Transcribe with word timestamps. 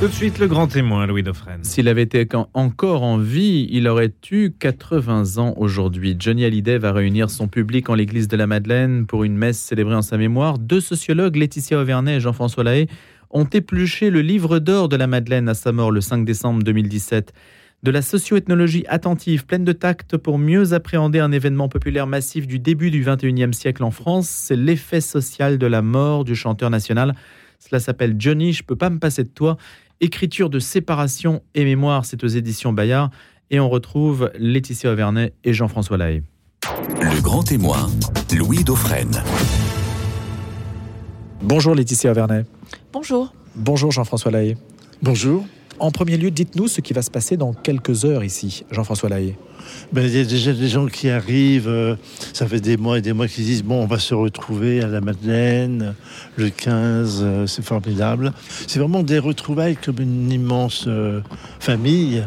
Tout 0.00 0.06
de 0.06 0.12
suite, 0.12 0.38
le 0.38 0.46
grand 0.46 0.68
témoin, 0.68 1.08
Louis 1.08 1.24
Dauphren. 1.24 1.64
S'il 1.64 1.88
avait 1.88 2.02
été 2.02 2.24
encore 2.54 3.02
en 3.02 3.18
vie, 3.18 3.66
il 3.72 3.88
aurait 3.88 4.12
eu 4.30 4.52
80 4.52 5.38
ans 5.38 5.54
aujourd'hui. 5.56 6.14
Johnny 6.16 6.44
Hallyday 6.44 6.78
va 6.78 6.92
réunir 6.92 7.30
son 7.30 7.48
public 7.48 7.90
en 7.90 7.96
l'église 7.96 8.28
de 8.28 8.36
la 8.36 8.46
Madeleine 8.46 9.06
pour 9.06 9.24
une 9.24 9.36
messe 9.36 9.58
célébrée 9.58 9.96
en 9.96 10.02
sa 10.02 10.16
mémoire. 10.16 10.58
Deux 10.60 10.80
sociologues, 10.80 11.34
Laetitia 11.34 11.80
Auvernay 11.80 12.18
et 12.18 12.20
Jean-François 12.20 12.62
Lahaye, 12.62 12.86
ont 13.30 13.46
épluché 13.46 14.10
le 14.10 14.22
livre 14.22 14.60
d'or 14.60 14.88
de 14.88 14.94
la 14.94 15.08
Madeleine 15.08 15.48
à 15.48 15.54
sa 15.54 15.72
mort 15.72 15.90
le 15.90 16.00
5 16.00 16.24
décembre 16.24 16.62
2017. 16.62 17.32
De 17.82 17.90
la 17.90 18.00
socio-ethnologie 18.00 18.84
attentive, 18.88 19.46
pleine 19.46 19.64
de 19.64 19.72
tact 19.72 20.16
pour 20.16 20.38
mieux 20.38 20.74
appréhender 20.74 21.18
un 21.18 21.32
événement 21.32 21.68
populaire 21.68 22.06
massif 22.06 22.46
du 22.46 22.60
début 22.60 22.92
du 22.92 23.04
21e 23.04 23.52
siècle 23.52 23.82
en 23.82 23.90
France, 23.90 24.28
c'est 24.28 24.56
l'effet 24.56 25.00
social 25.00 25.58
de 25.58 25.66
la 25.66 25.82
mort 25.82 26.22
du 26.22 26.36
chanteur 26.36 26.70
national. 26.70 27.16
Cela 27.58 27.80
s'appelle 27.80 28.14
Johnny, 28.18 28.52
je 28.52 28.62
peux 28.62 28.76
pas 28.76 28.90
me 28.90 28.98
passer 28.98 29.24
de 29.24 29.28
toi. 29.28 29.56
Écriture 30.00 30.48
de 30.48 30.60
séparation 30.60 31.42
et 31.56 31.64
mémoire, 31.64 32.04
c'est 32.04 32.22
aux 32.22 32.28
éditions 32.28 32.72
Bayard. 32.72 33.10
Et 33.50 33.58
on 33.58 33.68
retrouve 33.68 34.30
Laetitia 34.38 34.92
Auvernay 34.92 35.32
et 35.42 35.52
Jean-François 35.52 35.96
Lahaye. 35.96 36.22
Le 37.00 37.20
grand 37.20 37.42
témoin, 37.42 37.88
Louis 38.36 38.62
Dauphren. 38.62 39.10
Bonjour 41.42 41.74
Laetitia 41.74 42.12
Auvernay. 42.12 42.44
Bonjour. 42.92 43.32
Bonjour 43.56 43.90
Jean-François 43.90 44.30
Lahaye. 44.30 44.56
Bonjour. 45.02 45.44
En 45.80 45.92
premier 45.92 46.16
lieu, 46.16 46.30
dites-nous 46.30 46.66
ce 46.66 46.80
qui 46.80 46.92
va 46.92 47.02
se 47.02 47.10
passer 47.10 47.36
dans 47.36 47.52
quelques 47.52 48.04
heures 48.04 48.24
ici, 48.24 48.64
Jean-François 48.70 49.08
Lahaye. 49.08 49.36
Ben, 49.92 50.04
il 50.04 50.16
y 50.16 50.20
a 50.20 50.24
déjà 50.24 50.52
des 50.52 50.68
gens 50.68 50.86
qui 50.86 51.08
arrivent, 51.08 51.68
euh, 51.68 51.94
ça 52.32 52.48
fait 52.48 52.60
des 52.60 52.76
mois 52.76 52.98
et 52.98 53.02
des 53.02 53.12
mois 53.12 53.28
qui 53.28 53.42
disent 53.42 53.62
bon, 53.62 53.82
on 53.82 53.86
va 53.86 53.98
se 53.98 54.14
retrouver 54.14 54.82
à 54.82 54.88
la 54.88 55.00
Madeleine 55.00 55.94
le 56.36 56.50
15, 56.50 57.20
euh, 57.22 57.46
c'est 57.46 57.64
formidable. 57.64 58.32
C'est 58.66 58.80
vraiment 58.80 59.02
des 59.02 59.18
retrouvailles 59.18 59.76
comme 59.76 60.00
une 60.00 60.32
immense 60.32 60.84
euh, 60.88 61.20
famille 61.60 62.24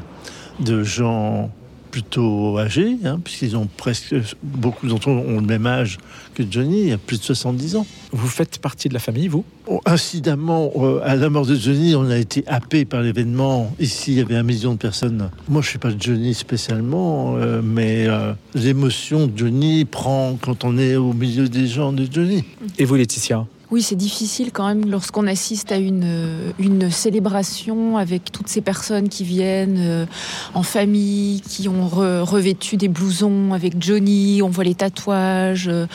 de 0.60 0.84
gens 0.84 1.52
plutôt 1.92 2.58
âgés, 2.58 2.98
hein, 3.06 3.20
puisqu'ils 3.24 3.58
ont 3.58 3.68
presque, 3.78 4.16
beaucoup 4.42 4.88
d'entre 4.88 5.10
eux 5.10 5.14
ont 5.14 5.42
le 5.42 5.46
même 5.46 5.68
âge 5.68 5.98
que 6.34 6.44
Johnny, 6.50 6.82
il 6.84 6.88
y 6.88 6.92
a 6.94 6.98
plus 6.98 7.20
de 7.20 7.24
70 7.24 7.76
ans. 7.76 7.86
Vous 8.12 8.28
faites 8.28 8.60
partie 8.60 8.88
de 8.90 8.94
la 8.94 9.00
famille, 9.00 9.28
vous? 9.28 9.44
Oh, 9.68 9.82
Incidemment, 9.86 10.72
euh, 10.78 11.02
à 11.04 11.16
la 11.16 11.30
mort 11.30 11.46
de 11.46 11.56
Johnny, 11.56 11.94
on 11.96 12.10
a 12.10 12.18
été 12.18 12.44
happé 12.48 12.86
par 12.86 13.02
l'événement. 13.02 13.76
Ici, 13.80 14.14
il 14.14 14.18
y 14.18 14.22
avait 14.22 14.36
un 14.36 14.44
million 14.44 14.74
de 14.74 14.78
personnes. 14.78 15.30
Moi, 15.50 15.62
je 15.62 15.68
ne 15.68 15.70
suis 15.70 15.80
pas 15.80 15.92
Johnny 15.98 16.34
spécialement, 16.34 17.36
euh, 17.38 17.62
mais 17.64 18.08
euh, 18.08 18.34
l'émotion 18.56 19.28
de 19.28 19.38
Johnny 19.38 19.86
prend 19.86 20.38
quand 20.42 20.64
on 20.64 20.78
est 20.78 20.96
au 20.96 21.14
milieu 21.14 21.50
des 21.50 21.68
gens 21.68 21.92
de 21.92 22.08
Johnny. 22.10 22.44
Et 22.80 22.86
vous, 22.86 22.96
Laetitia? 22.96 23.46
Oui, 23.72 23.82
c'est 23.82 23.96
difficile 23.96 24.52
quand 24.52 24.68
même 24.68 24.90
lorsqu'on 24.90 25.26
assiste 25.28 25.72
à 25.72 25.78
une, 25.78 26.54
une 26.60 26.92
célébration 26.92 27.96
avec 27.96 28.30
toutes 28.30 28.50
ces 28.50 28.60
personnes 28.60 29.08
qui 29.08 29.24
viennent 29.24 29.78
euh, 29.80 30.06
en 30.54 30.62
famille, 30.62 31.40
qui 31.40 31.70
ont 31.70 31.88
revêtu 31.88 32.76
des 32.76 32.90
blousons 32.90 33.54
avec 33.54 33.82
Johnny, 33.82 34.42
on 34.42 34.50
voit 34.50 34.66
les 34.66 34.76
tatouages, 34.76 35.70
euh, 35.70 35.86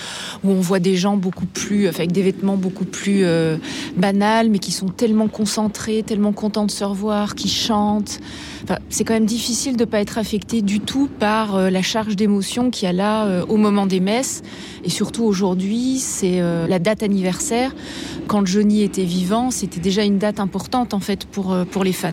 où 0.42 0.52
on 0.52 0.60
voit 0.60 0.78
des 0.78 0.96
gens 0.96 1.18
beaucoup 1.18 1.44
plus, 1.44 1.86
avec 1.86 2.12
des 2.12 2.22
vêtements 2.22 2.56
beaucoup 2.56 2.86
plus 2.86 3.24
euh, 3.24 3.58
banals, 3.94 4.48
mais 4.48 4.58
qui 4.58 4.72
sont 4.72 4.88
tellement 4.88 5.28
concentrés, 5.28 6.02
tellement 6.02 6.32
contents 6.32 6.64
de 6.64 6.70
se 6.70 6.84
revoir, 6.84 7.34
qui 7.34 7.50
chantent. 7.50 8.20
c'est 8.88 9.04
quand 9.04 9.14
même 9.14 9.26
difficile 9.26 9.76
de 9.76 9.84
ne 9.84 9.90
pas 9.90 10.00
être 10.00 10.16
affecté 10.16 10.62
du 10.62 10.80
tout 10.80 11.10
par 11.18 11.70
la 11.70 11.82
charge 11.82 12.16
d'émotion 12.16 12.70
qu'il 12.70 12.86
y 12.86 12.88
a 12.88 12.94
là 12.94 13.44
au 13.48 13.58
moment 13.58 13.86
des 13.86 14.00
messes. 14.00 14.42
Et 14.82 14.90
surtout 14.90 15.24
aujourd'hui, 15.24 15.98
c'est 15.98 16.40
la 16.40 16.78
date 16.78 17.02
anniversaire 17.02 17.65
quand 18.26 18.46
Johnny 18.46 18.82
était 18.82 19.04
vivant, 19.04 19.50
c'était 19.50 19.80
déjà 19.80 20.04
une 20.04 20.18
date 20.18 20.40
importante 20.40 20.94
en 20.94 21.00
fait 21.00 21.24
pour, 21.26 21.52
euh, 21.52 21.64
pour 21.64 21.84
les 21.84 21.92
fans. 21.92 22.10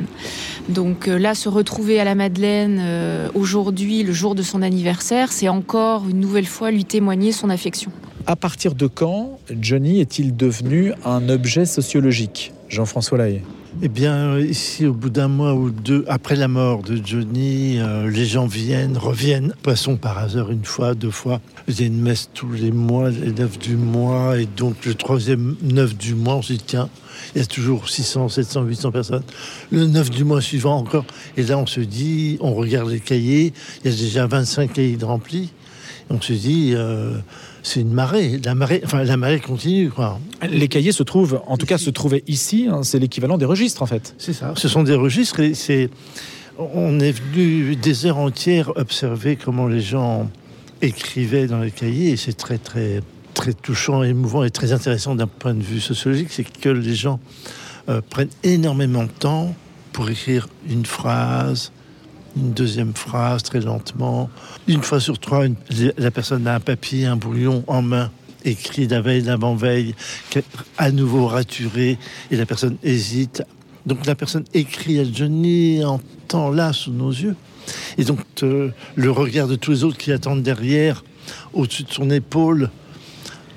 Donc 0.69 1.07
euh, 1.07 1.17
là, 1.17 1.35
se 1.35 1.49
retrouver 1.49 1.99
à 1.99 2.03
la 2.03 2.15
Madeleine 2.15 2.79
euh, 2.81 3.29
aujourd'hui, 3.33 4.03
le 4.03 4.13
jour 4.13 4.35
de 4.35 4.43
son 4.43 4.61
anniversaire, 4.61 5.31
c'est 5.31 5.49
encore 5.49 6.07
une 6.07 6.19
nouvelle 6.19 6.45
fois 6.45 6.71
lui 6.71 6.85
témoigner 6.85 7.31
son 7.31 7.49
affection. 7.49 7.91
À 8.25 8.35
partir 8.35 8.73
de 8.73 8.87
quand 8.87 9.39
Johnny 9.59 9.99
est-il 9.99 10.35
devenu 10.35 10.93
un 11.03 11.27
objet 11.29 11.65
sociologique? 11.65 12.53
Jean-François 12.69 13.17
Lahaye 13.17 13.41
eh 13.81 13.87
bien, 13.89 14.39
ici, 14.39 14.85
au 14.85 14.93
bout 14.93 15.09
d'un 15.09 15.27
mois 15.27 15.53
ou 15.53 15.69
deux, 15.69 16.05
après 16.07 16.35
la 16.35 16.47
mort 16.47 16.83
de 16.83 16.99
Johnny, 17.03 17.79
euh, 17.79 18.09
les 18.09 18.25
gens 18.25 18.45
viennent, 18.45 18.97
reviennent. 18.97 19.53
Passons 19.63 19.97
par 19.97 20.19
hasard 20.19 20.51
une 20.51 20.63
fois, 20.63 20.93
deux 20.93 21.11
fois. 21.11 21.41
A 21.67 21.81
une 21.81 21.99
messe 21.99 22.29
tous 22.33 22.51
les 22.51 22.71
mois, 22.71 23.09
les 23.09 23.31
neuf 23.31 23.57
du 23.57 23.75
mois. 23.75 24.39
Et 24.39 24.45
donc, 24.45 24.85
le 24.85 24.93
troisième 24.93 25.55
neuf 25.61 25.97
du 25.97 26.13
mois, 26.13 26.35
on 26.35 26.41
se 26.41 26.53
dit, 26.53 26.63
tiens, 26.65 26.87
il 27.35 27.39
y 27.39 27.43
a 27.43 27.47
toujours 27.47 27.89
600, 27.89 28.29
700, 28.29 28.63
800 28.63 28.91
personnes. 28.91 29.23
Le 29.71 29.87
9 29.87 30.09
du 30.11 30.23
mois 30.23 30.41
suivant 30.41 30.77
encore. 30.77 31.05
Et 31.35 31.43
là, 31.43 31.57
on 31.57 31.65
se 31.65 31.79
dit, 31.79 32.37
on 32.41 32.53
regarde 32.53 32.89
les 32.89 32.99
cahiers. 32.99 33.53
Il 33.83 33.91
y 33.91 33.93
a 33.93 33.97
déjà 33.97 34.27
25 34.27 34.73
cahiers 34.73 34.97
de 34.97 35.05
remplis. 35.05 35.51
on 36.09 36.21
se 36.21 36.33
dit, 36.33 36.73
euh, 36.75 37.17
c'est 37.63 37.79
une 37.79 37.93
marée. 37.93 38.39
La 38.43 38.55
marée, 38.55 38.81
enfin, 38.83 39.03
la 39.03 39.17
marée 39.17 39.39
continue. 39.39 39.89
Quoi. 39.89 40.19
Les 40.47 40.67
cahiers 40.67 40.91
se 40.91 41.01
trouvent, 41.01 41.41
en 41.47 41.57
tout 41.57 41.65
cas, 41.65 41.77
se 41.77 41.89
trouvaient 41.89 42.23
ici. 42.27 42.67
Hein, 42.69 42.83
c'est 42.83 42.99
l'équivalent 42.99 43.37
des 43.37 43.45
registres, 43.45 43.81
en 43.81 43.85
fait. 43.85 44.13
C'est 44.17 44.33
ça. 44.33 44.53
Ce 44.55 44.67
sont 44.67 44.83
des 44.83 44.95
registres. 44.95 45.39
Et 45.39 45.53
c'est, 45.53 45.89
on 46.59 46.99
est 46.99 47.13
venu 47.13 47.77
des 47.77 48.05
heures 48.05 48.17
entières 48.17 48.73
observer 48.75 49.37
comment 49.37 49.67
les 49.67 49.79
gens 49.79 50.29
écrivaient 50.81 51.47
dans 51.47 51.59
les 51.59 51.71
cahiers. 51.71 52.11
Et 52.11 52.17
c'est 52.17 52.33
très, 52.33 52.57
très, 52.57 52.99
très 53.33 53.53
touchant, 53.53 54.03
émouvant 54.03 54.43
et 54.43 54.51
très 54.51 54.73
intéressant 54.73 55.15
d'un 55.15 55.27
point 55.27 55.53
de 55.53 55.63
vue 55.63 55.79
sociologique. 55.79 56.27
C'est 56.31 56.43
que 56.43 56.69
les 56.69 56.95
gens 56.95 57.21
euh, 57.87 58.01
prennent 58.09 58.29
énormément 58.43 59.03
de 59.03 59.09
temps 59.09 59.55
pour 59.93 60.09
écrire 60.09 60.49
une 60.69 60.85
phrase, 60.85 61.71
une 62.35 62.51
deuxième 62.51 62.93
phrase 62.93 63.43
très 63.43 63.61
lentement. 63.61 64.29
Une 64.67 64.81
fois 64.81 64.99
sur 64.99 65.19
trois, 65.19 65.45
la 65.97 66.11
personne 66.11 66.47
a 66.47 66.55
un 66.55 66.59
papier, 66.59 67.05
un 67.05 67.15
brouillon 67.15 67.63
en 67.67 67.81
main, 67.81 68.11
écrit 68.45 68.87
la 68.87 69.01
veille, 69.01 69.21
l'avant-veille, 69.21 69.95
à 70.77 70.91
nouveau 70.91 71.27
raturé, 71.27 71.97
et 72.31 72.35
la 72.35 72.45
personne 72.45 72.77
hésite. 72.83 73.43
Donc 73.85 74.05
la 74.05 74.15
personne 74.15 74.45
écrit 74.53 74.99
à 74.99 75.03
Johnny 75.03 75.83
en 75.83 75.99
temps 76.27 76.49
là 76.49 76.73
sous 76.73 76.91
nos 76.91 77.11
yeux. 77.11 77.35
Et 77.97 78.03
donc 78.03 78.19
euh, 78.43 78.69
le 78.95 79.11
regard 79.11 79.47
de 79.47 79.55
tous 79.55 79.71
les 79.71 79.83
autres 79.83 79.97
qui 79.97 80.11
attendent 80.11 80.43
derrière, 80.43 81.03
au-dessus 81.53 81.83
de 81.83 81.91
son 81.91 82.09
épaule. 82.09 82.69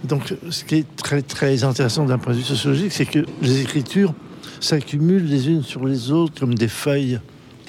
Donc 0.05 0.35
ce 0.51 0.65
qui 0.65 0.77
est 0.77 0.97
très 0.97 1.23
très 1.23 1.65
intéressant 1.65 2.05
d'un 2.05 2.19
point 2.19 2.33
de 2.33 2.39
vue 2.39 2.45
sociologique, 2.45 2.93
c'est 2.93 3.07
que 3.07 3.25
les 3.43 3.63
écritures 3.63 4.15
s'accumulent 4.61 5.27
les 5.27 5.49
unes 5.49 5.63
sur 5.63 5.85
les 5.85 6.11
autres 6.11 6.39
comme 6.39 6.55
des 6.55 6.69
feuilles. 6.69 7.21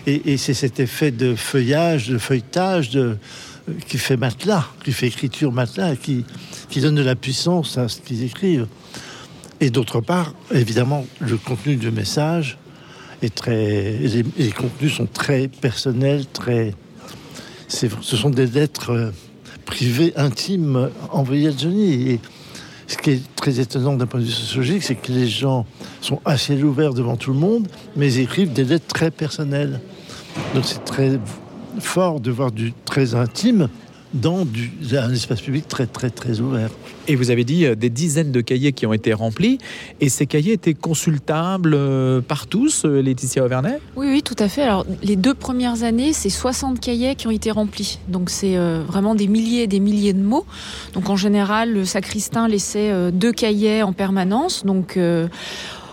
Et, 0.10 0.38
c'est 0.38 0.54
cet 0.54 0.80
effet 0.80 1.12
de 1.12 1.36
feuillage, 1.36 2.08
de 2.08 2.18
feuilletage, 2.18 2.98
qui 3.90 3.98
fait 3.98 4.16
matelas, 4.16 4.66
qui 4.86 4.94
fait 4.94 5.08
écriture 5.08 5.52
matelas, 5.52 5.98
qui, 5.98 6.24
donne 6.78 6.96
de 6.96 7.04
la 7.04 7.16
puissance 7.16 7.78
à 7.78 7.90
ce 7.90 8.00
qu'ils 8.00 8.24
écrivent. 8.24 8.68
Et 9.60 9.70
d'autre 9.70 10.00
part, 10.00 10.34
évidemment, 10.54 11.06
le 11.20 11.36
contenu 11.36 11.76
du 11.76 11.92
message 11.92 12.58
est 13.22 13.36
très. 13.36 13.98
Les, 13.98 14.52
contenus 14.52 14.94
sont 14.94 15.08
très 15.08 15.50
personnels, 15.50 16.26
très. 16.32 16.74
Ce 17.68 17.90
sont 18.16 18.30
des 18.30 18.48
lettres 18.48 18.92
euh, 18.92 19.12
privées, 19.66 20.14
intimes, 20.16 20.90
envoyées 21.12 21.50
à 21.50 21.58
Johnny. 21.58 22.22
Ce 22.88 22.96
qui 22.96 23.10
est 23.10 23.36
très 23.36 23.60
étonnant 23.60 23.96
d'un 23.96 24.06
point 24.06 24.22
de 24.22 24.26
vue 24.26 24.32
sociologique, 24.32 24.84
c'est 24.84 24.96
que 24.96 25.12
les 25.12 25.28
gens 25.28 25.66
sont 26.00 26.22
assez 26.24 26.64
ouverts 26.64 26.94
devant 26.94 27.18
tout 27.18 27.34
le 27.34 27.40
monde, 27.40 27.68
mais 27.98 28.14
ils 28.14 28.22
écrivent 28.22 28.54
des 28.54 28.64
lettres 28.64 28.88
très 28.88 29.12
personnelles. 29.12 29.82
Donc 30.54 30.64
c'est 30.66 30.84
très 30.84 31.20
fort 31.80 32.20
de 32.20 32.32
voir 32.32 32.52
du 32.52 32.74
très 32.86 33.16
intime 33.16 33.70
dans 34.14 34.46
du, 34.46 34.72
un 34.94 35.12
espace 35.12 35.42
public 35.42 35.68
très 35.68 35.86
très 35.86 36.10
très 36.10 36.40
ouvert. 36.40 36.70
Et 37.10 37.16
vous 37.16 37.30
avez 37.30 37.44
dit 37.44 37.66
euh, 37.66 37.76
des 37.76 37.90
dizaines 37.90 38.32
de 38.32 38.42
cahiers 38.42 38.74
qui 38.74 38.86
ont 38.86 38.94
été 38.94 39.14
remplis, 39.14 39.60
et 40.00 40.10
ces 40.10 40.26
cahiers 40.26 40.54
étaient 40.54 40.74
consultables 40.74 41.74
euh, 41.74 42.22
par 42.22 42.48
tous, 42.48 42.86
euh, 42.86 43.02
Laetitia 43.02 43.44
Auvernay 43.44 43.80
Oui, 43.96 44.08
oui, 44.10 44.24
tout 44.24 44.36
à 44.40 44.48
fait. 44.48 44.64
Alors 44.64 44.86
les 45.04 45.16
deux 45.16 45.34
premières 45.34 45.84
années, 45.84 46.14
c'est 46.14 46.30
60 46.30 46.80
cahiers 46.80 47.16
qui 47.16 47.28
ont 47.28 47.32
été 47.32 47.52
remplis. 47.52 48.00
Donc 48.08 48.30
c'est 48.30 48.58
vraiment 48.58 49.16
des 49.16 49.28
milliers 49.28 49.64
et 49.64 49.68
des 49.68 49.80
milliers 49.80 50.14
de 50.14 50.22
mots. 50.22 50.46
Donc 50.94 51.10
en 51.10 51.16
général, 51.16 51.74
le 51.74 51.86
sacristain 51.86 52.48
laissait 52.48 53.12
deux 53.12 53.32
cahiers 53.32 53.84
en 53.84 53.94
permanence. 53.94 54.66
Donc 54.66 54.98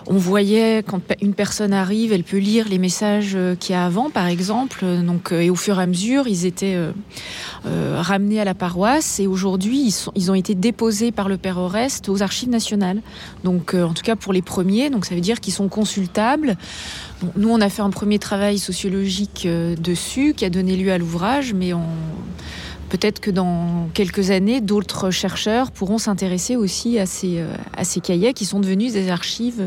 on 0.06 0.16
voyait 0.16 0.82
quand 0.82 1.00
une 1.20 1.34
personne 1.34 1.72
arrive, 1.72 2.12
elle 2.12 2.24
peut 2.24 2.38
lire 2.38 2.68
les 2.68 2.78
messages 2.78 3.32
euh, 3.34 3.54
qu'il 3.54 3.74
y 3.74 3.76
a 3.76 3.84
avant, 3.84 4.10
par 4.10 4.26
exemple. 4.26 4.84
Donc, 5.04 5.32
euh, 5.32 5.40
et 5.40 5.50
au 5.50 5.54
fur 5.54 5.78
et 5.78 5.82
à 5.82 5.86
mesure, 5.86 6.26
ils 6.26 6.46
étaient 6.46 6.76
euh, 6.76 8.00
ramenés 8.00 8.40
à 8.40 8.44
la 8.44 8.54
paroisse. 8.54 9.18
Et 9.20 9.26
aujourd'hui, 9.26 9.94
ils, 10.14 10.30
ont 10.30 10.34
été 10.34 10.54
déposés 10.54 11.12
par 11.12 11.28
le 11.28 11.36
Père 11.36 11.58
Oreste 11.58 12.08
aux 12.08 12.22
Archives 12.22 12.50
nationales. 12.50 13.00
Donc, 13.44 13.74
en 13.74 13.94
tout 13.94 14.02
cas 14.02 14.16
pour 14.16 14.32
les 14.32 14.42
premiers, 14.42 14.90
donc 14.90 15.06
ça 15.06 15.14
veut 15.14 15.20
dire 15.20 15.40
qu'ils 15.40 15.52
sont 15.52 15.68
consultables. 15.68 16.56
nous, 17.36 17.48
on 17.48 17.60
a 17.60 17.68
fait 17.68 17.82
un 17.82 17.90
premier 17.90 18.18
travail 18.18 18.58
sociologique 18.58 19.46
dessus 19.78 20.34
qui 20.36 20.44
a 20.44 20.50
donné 20.50 20.76
lieu 20.76 20.92
à 20.92 20.98
l'ouvrage, 20.98 21.54
mais 21.54 21.72
on 21.72 21.82
peut-être 22.94 23.18
que 23.18 23.32
dans 23.32 23.88
quelques 23.92 24.30
années, 24.30 24.60
d'autres 24.60 25.10
chercheurs 25.10 25.72
pourront 25.72 25.98
s'intéresser 25.98 26.54
aussi 26.54 27.00
à 27.00 27.06
ces, 27.06 27.42
ces 27.82 27.98
cahiers 27.98 28.32
qui 28.34 28.44
sont 28.44 28.60
devenus 28.60 28.92
des 28.92 29.08
archives 29.08 29.66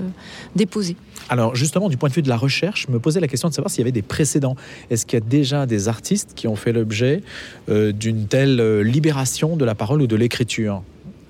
déposées. 0.55 0.95
Alors 1.27 1.53
justement, 1.53 1.89
du 1.89 1.97
point 1.97 2.07
de 2.07 2.13
vue 2.13 2.21
de 2.21 2.29
la 2.29 2.37
recherche, 2.37 2.87
me 2.87 2.99
posais 2.99 3.19
la 3.19 3.27
question 3.27 3.49
de 3.49 3.53
savoir 3.53 3.69
s'il 3.69 3.79
y 3.79 3.83
avait 3.83 3.91
des 3.91 4.01
précédents. 4.01 4.55
Est-ce 4.89 5.05
qu'il 5.05 5.19
y 5.19 5.21
a 5.21 5.25
déjà 5.25 5.65
des 5.65 5.89
artistes 5.89 6.31
qui 6.37 6.47
ont 6.47 6.55
fait 6.55 6.71
l'objet 6.71 7.21
d'une 7.67 8.27
telle 8.27 8.79
libération 8.79 9.57
de 9.57 9.65
la 9.65 9.75
parole 9.75 10.01
ou 10.01 10.07
de 10.07 10.15
l'écriture? 10.15 10.81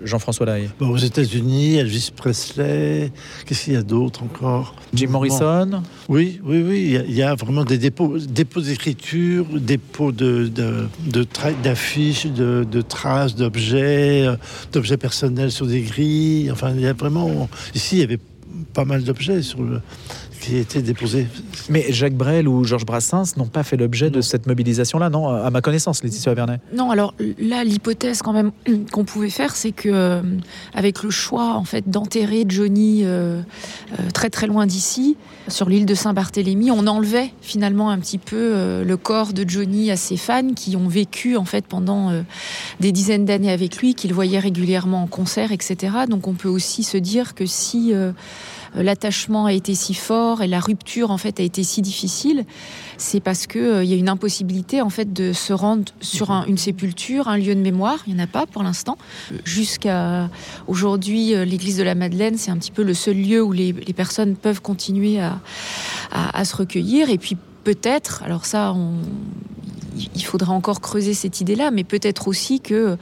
Jean-François 0.02 0.46
Lahaye 0.46 0.70
bon, 0.80 0.90
Aux 0.90 0.98
États-Unis, 0.98 1.76
Elvis 1.76 2.12
Presley, 2.16 3.12
qu'est-ce 3.46 3.66
qu'il 3.66 3.74
y 3.74 3.78
a 3.78 3.84
d'autre 3.84 4.24
encore? 4.24 4.76
Jim 4.94 5.08
Morrison 5.10 5.82
Oui, 6.08 6.40
oui, 6.44 6.64
oui. 6.68 7.00
Il 7.08 7.16
y, 7.16 7.24
a, 7.24 7.36
vraiment 7.36 7.64
des 7.64 7.78
dépôts, 7.78 8.18
dépôts 8.18 8.62
d'écriture, 8.62 9.46
dépôts 9.56 10.12
de, 10.12 10.48
de, 10.48 10.88
d'affiches, 11.64 12.28
de, 12.28 12.66
de, 12.70 12.82
traces, 12.82 13.36
d'objets, 13.36 14.26
euh, 14.28 14.36
d'objets 14.72 14.98
personnels 14.98 15.52
sur 15.52 15.66
des 15.66 15.82
grilles. 15.82 16.52
Enfin, 16.52 16.74
il 16.76 16.82
y 16.82 16.88
a 16.88 16.94
vraiment. 16.94 17.50
Ici, 17.74 17.98
il 17.98 18.00
y 18.00 18.04
avait 18.04 18.20
pas 18.74 18.86
mal 18.86 19.04
d'objets 19.04 19.42
sur 19.42 19.62
le, 19.62 19.82
qui 20.48 20.58
été 20.58 20.82
déposé. 20.82 21.28
Mais 21.70 21.86
Jacques 21.90 22.16
Brel 22.16 22.48
ou 22.48 22.64
Georges 22.64 22.86
Brassens 22.86 23.36
n'ont 23.36 23.48
pas 23.48 23.64
fait 23.64 23.76
l'objet 23.76 24.10
de 24.10 24.22
cette 24.22 24.48
mobilisation-là, 24.48 25.10
non 25.10 25.28
À 25.28 25.50
ma 25.50 25.62
connaissance, 25.62 26.04
Laetitia 26.04 26.34
Vernet. 26.34 26.62
Non, 26.74 26.90
alors 26.90 27.14
là, 27.38 27.66
l'hypothèse 27.66 28.22
quand 28.22 28.32
même 28.32 28.52
qu'on 28.92 29.04
pouvait 29.04 29.30
faire, 29.30 29.56
c'est 29.56 29.74
que 29.74 29.90
euh, 29.90 30.22
avec 30.74 31.04
le 31.04 31.10
choix 31.10 31.56
en 31.56 31.66
fait 31.66 31.90
d'enterrer 31.90 32.46
Johnny 32.48 33.02
euh, 33.04 33.42
euh, 34.00 34.10
très 34.14 34.30
très 34.30 34.48
loin 34.48 34.66
d'ici, 34.66 35.18
sur 35.50 35.68
l'île 35.68 35.86
de 35.86 35.96
Saint-Barthélemy, 35.96 36.72
on 36.72 36.88
enlevait 36.88 37.34
finalement 37.42 37.90
un 37.90 38.00
petit 38.00 38.18
peu 38.18 38.84
le 38.84 38.98
corps 38.98 39.32
de 39.32 39.48
Johnny 39.48 39.92
à 39.92 39.96
ses 39.96 40.18
fans 40.18 40.54
qui 40.54 40.76
ont 40.76 40.88
vécu 40.88 41.38
en 41.38 41.46
fait 41.46 41.66
pendant 41.66 42.12
des 42.82 42.92
dizaines 42.92 43.24
d'années 43.24 43.52
avec 43.52 43.78
lui, 43.78 43.96
qu'il 43.96 44.14
voyait 44.14 44.40
régulièrement 44.40 45.04
en 45.04 45.08
concert, 45.08 45.54
etc. 45.54 45.94
Donc 46.10 46.28
on 46.28 46.34
peut 46.34 46.50
aussi 46.50 46.84
se 46.84 46.98
dire 46.98 47.34
que 47.34 47.46
si 47.46 47.94
euh, 47.94 48.12
l'attachement 48.76 49.46
a 49.46 49.54
été 49.54 49.76
si 49.76 49.94
fort 49.94 50.42
et 50.42 50.48
la 50.48 50.60
rupture 50.60 51.12
en 51.12 51.18
fait 51.18 51.40
a 51.40 51.44
été 51.44 51.64
si 51.64 51.82
difficile, 51.82 52.46
c'est 52.98 53.20
parce 53.20 53.48
que 53.48 53.60
euh, 53.60 53.84
il 53.84 53.90
y 53.90 53.94
a 53.94 53.98
une 53.98 54.10
impossibilité 54.10 54.82
en 54.82 54.90
fait 54.90 55.14
de 55.14 55.34
se 55.34 55.54
rendre 55.54 55.86
sur 56.02 56.32
une 56.48 56.58
sépulture, 56.58 57.28
un 57.28 57.38
lieu 57.38 57.56
de 57.56 57.62
mémoire. 57.62 58.00
Il 58.08 58.16
n'y 58.16 58.22
en 58.22 58.24
a 58.24 58.28
pas 58.28 58.46
pour 58.46 58.64
l'instant. 58.64 58.98
Jusqu'à 59.44 60.30
aujourd'hui, 60.68 61.36
euh, 61.36 61.46
l'église 61.46 61.78
de 61.78 61.84
la 61.84 61.96
Madeleine, 61.96 62.38
c'est 62.38 62.52
un 62.52 62.58
petit 62.58 62.72
peu 62.72 62.84
le 62.84 62.94
seul 62.94 63.18
lieu 63.18 63.42
où 63.42 63.52
les, 63.52 63.74
personnes 63.98 64.36
peuvent 64.36 64.62
continuer 64.62 65.20
à, 65.20 65.40
à 66.12 66.46
se 66.46 66.56
recueillir. 66.56 67.10
Et 67.10 67.18
puis 67.18 67.36
peut-être, 67.68 68.24
alors 68.24 68.46
ça, 68.46 68.74
il 70.16 70.24
faudra 70.24 70.54
encore 70.54 70.80
creuser 70.80 71.14
cette 71.14 71.42
idée-là, 71.42 71.70
mais 71.70 71.84
peut-être 71.84 72.30
aussi 72.30 72.62
que, 72.62 72.96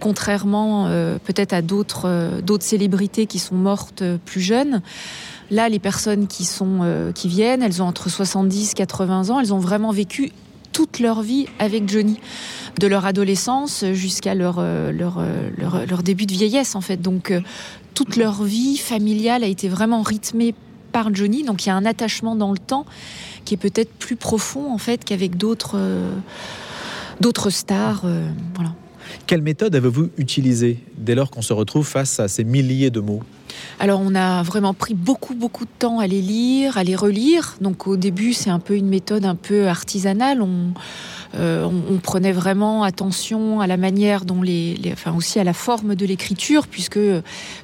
contrairement 0.00 0.86
euh, 0.88 1.16
peut-être 1.16 1.54
à 1.54 1.62
d'autres 1.62 2.02
euh, 2.04 2.42
d'autres 2.42 2.62
célébrités 2.62 3.24
qui 3.24 3.38
sont 3.38 3.54
mortes 3.54 4.02
euh, 4.02 4.18
plus 4.22 4.42
jeunes, 4.42 4.82
là, 5.50 5.70
les 5.70 5.78
personnes 5.78 6.26
qui 6.26 6.44
sont 6.44 7.12
qui 7.14 7.28
viennent, 7.28 7.62
elles 7.62 7.82
ont 7.82 7.86
entre 7.86 8.10
70 8.10 8.74
80 8.74 9.30
ans, 9.30 9.40
elles 9.40 9.54
ont 9.54 9.58
vraiment 9.58 9.92
vécu 9.92 10.30
toute 10.72 10.98
leur 10.98 11.22
vie 11.22 11.46
avec 11.58 11.88
Johnny, 11.88 12.20
de 12.80 12.86
leur 12.88 13.06
adolescence 13.06 13.82
jusqu'à 13.94 14.34
leur, 14.34 14.60
leur, 14.60 15.22
leur, 15.88 16.02
début 16.02 16.26
de 16.26 16.32
vieillesse 16.32 16.74
en 16.74 16.82
fait. 16.82 17.00
Donc 17.00 17.32
toute 17.94 18.16
leur 18.16 18.42
vie 18.42 18.76
familiale 18.76 19.42
a 19.42 19.46
été 19.46 19.70
vraiment 19.70 20.02
rythmée 20.02 20.54
par 20.92 21.12
Johnny, 21.14 21.42
donc 21.42 21.64
il 21.64 21.70
y 21.70 21.72
a 21.72 21.74
un 21.74 21.86
attachement 21.86 22.36
dans 22.36 22.52
le 22.52 22.58
temps 22.58 22.84
qui 23.52 23.66
est 23.66 23.70
peut-être 23.70 23.92
plus 23.92 24.16
profond 24.16 24.72
en 24.72 24.78
fait 24.78 25.04
qu'avec 25.04 25.36
d'autres 25.36 25.76
euh, 25.76 26.10
d'autres 27.20 27.50
stars. 27.50 28.02
Euh, 28.06 28.26
voilà. 28.54 28.72
Quelle 29.26 29.42
méthode 29.42 29.76
avez-vous 29.76 30.08
utilisée 30.16 30.78
dès 30.96 31.14
lors 31.14 31.30
qu'on 31.30 31.42
se 31.42 31.52
retrouve 31.52 31.86
face 31.86 32.18
à 32.18 32.28
ces 32.28 32.44
milliers 32.44 32.88
de 32.88 33.00
mots? 33.00 33.22
Alors 33.78 34.00
on 34.02 34.14
a 34.14 34.42
vraiment 34.42 34.72
pris 34.72 34.94
beaucoup 34.94 35.34
beaucoup 35.34 35.66
de 35.66 35.70
temps 35.78 35.98
à 35.98 36.06
les 36.06 36.22
lire, 36.22 36.78
à 36.78 36.82
les 36.82 36.96
relire. 36.96 37.56
Donc 37.60 37.86
au 37.86 37.98
début 37.98 38.32
c'est 38.32 38.48
un 38.48 38.58
peu 38.58 38.74
une 38.74 38.88
méthode 38.88 39.26
un 39.26 39.34
peu 39.34 39.68
artisanale. 39.68 40.40
On, 40.40 40.72
euh, 41.34 41.64
on, 41.64 41.98
prenait 41.98 42.32
vraiment 42.32 42.82
attention 42.82 43.60
à 43.60 43.66
la 43.66 43.76
manière 43.76 44.24
dont 44.24 44.42
les, 44.42 44.78
enfin 44.92 45.14
aussi 45.14 45.38
à 45.38 45.44
la 45.44 45.52
forme 45.52 45.94
de 45.94 46.04
l'écriture, 46.04 46.66
puisque 46.66 46.98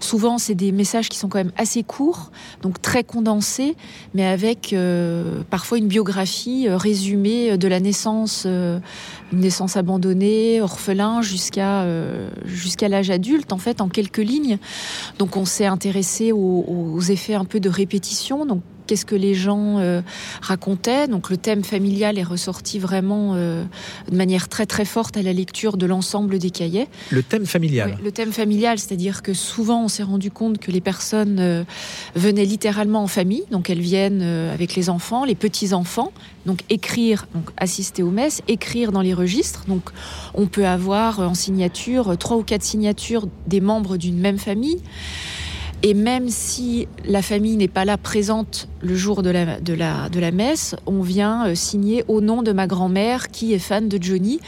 souvent 0.01 0.39
c'est 0.39 0.55
des 0.55 0.73
messages 0.73 1.09
qui 1.09 1.19
sont 1.19 1.29
quand 1.29 1.39
même 1.39 1.53
assez 1.57 1.83
courts, 1.83 2.31
donc 2.63 2.81
très 2.81 3.05
condensés, 3.05 3.77
mais 4.15 4.25
avec 4.25 4.73
euh, 4.73 5.43
parfois 5.51 5.79
une 5.79 5.89
biographie 5.89 6.67
euh, 6.69 6.77
résumée 6.77 7.59
de 7.59 7.69
la 7.69 7.81
naissance, 7.81 8.45
une 8.47 8.81
naissance 9.33 9.77
abandonnée, 9.77 10.61
orphelin, 10.63 11.21
jusqu'à 11.21 11.87
jusqu'à 12.45 12.89
l'âge 12.89 13.11
adulte, 13.11 13.53
en 13.53 13.59
fait, 13.59 13.81
en 13.81 13.89
quelques 13.89 14.19
lignes. 14.19 14.59
Donc 15.19 15.37
on 15.37 15.45
s'est 15.45 15.67
intéressé 15.67 16.33
aux, 16.33 16.65
aux 16.69 17.01
effets 17.01 17.35
un 17.35 17.45
peu 17.45 17.61
de 17.61 17.69
répétition, 17.69 18.47
donc 18.47 18.63
qu'est-ce 18.89 19.07
que 19.07 19.15
les 19.15 19.35
gens 19.35 19.79
euh, 19.79 20.01
racontaient. 20.41 21.07
Donc 21.07 21.31
le 21.31 21.37
thème 21.37 21.63
familial 21.63 22.19
est 22.19 22.25
ressorti 22.25 22.81
vraiment 22.81 23.35
euh, 23.37 23.63
de 24.11 24.17
manière 24.17 24.49
très 24.49 24.67
très 24.67 24.85
forte 24.85 25.17
à 25.17 25.23
la 25.23 25.33
lecture 25.33 25.77
de 25.77 25.87
l'ensemble 25.87 26.39
des 26.41 26.51
cahiers. 26.51 26.89
Le 27.11 27.23
thème 27.23 27.47
familial. 27.47 27.99
le 28.03 28.11
thème 28.11 28.33
familial, 28.33 28.79
c'est-à-dire 28.79 29.23
que 29.23 29.35
souvent 29.35 29.85
on 29.85 29.89
s'est 29.89 30.03
rendu 30.03 30.31
compte 30.31 30.59
que 30.59 30.73
les 30.73 30.81
personnes 30.81 31.39
euh, 31.39 31.65
venaient 32.17 32.47
littéralement 32.47 33.03
en 33.03 33.07
famille, 33.07 33.45
donc 33.51 33.71
elles 33.71 33.81
viennent 33.81 34.23
avec 34.23 34.75
les 34.75 34.89
enfants, 34.89 35.25
les 35.25 35.35
petits 35.35 35.75
enfants, 35.75 36.13
donc 36.47 36.63
écrire, 36.71 37.27
donc 37.35 37.51
assister 37.59 38.03
aux 38.03 38.11
messes, 38.11 38.41
écrire 38.49 38.91
dans 38.91 39.03
les 39.03 39.13
registres. 39.13 39.65
Donc 39.69 39.91
on 40.33 40.47
peut 40.47 40.67
avoir 40.67 41.21
en 41.21 41.35
signature 41.35 42.17
trois 42.17 42.39
ou 42.39 42.43
quatre 42.43 42.63
signatures 42.63 43.29
des 43.47 43.61
membres 43.61 43.99
d'une 43.99 44.19
même 44.19 44.39
famille. 44.39 44.81
Et 45.85 45.95
même 45.95 46.29
si 46.29 46.89
la 47.05 47.23
famille 47.23 47.57
n'est 47.57 47.69
pas 47.69 47.85
là 47.85 47.97
présente 47.97 48.69
le 48.81 48.97
jour 48.97 49.23
de 49.23 49.31
la, 49.31 49.61
de 49.61 49.75
la, 49.75 50.09
de 50.09 50.19
la 50.19 50.33
messe, 50.33 50.75
on 50.87 51.03
vient 51.03 51.47
euh, 51.47 51.55
signer 51.55 52.05
au 52.09 52.21
nom 52.21 52.43
de 52.43 52.51
ma 52.51 52.67
grand-mère 52.67 53.29
qui 53.29 53.53
est 53.55 53.61
fan 53.61 53.89
de 53.89 54.03
Johnny. 54.03 54.41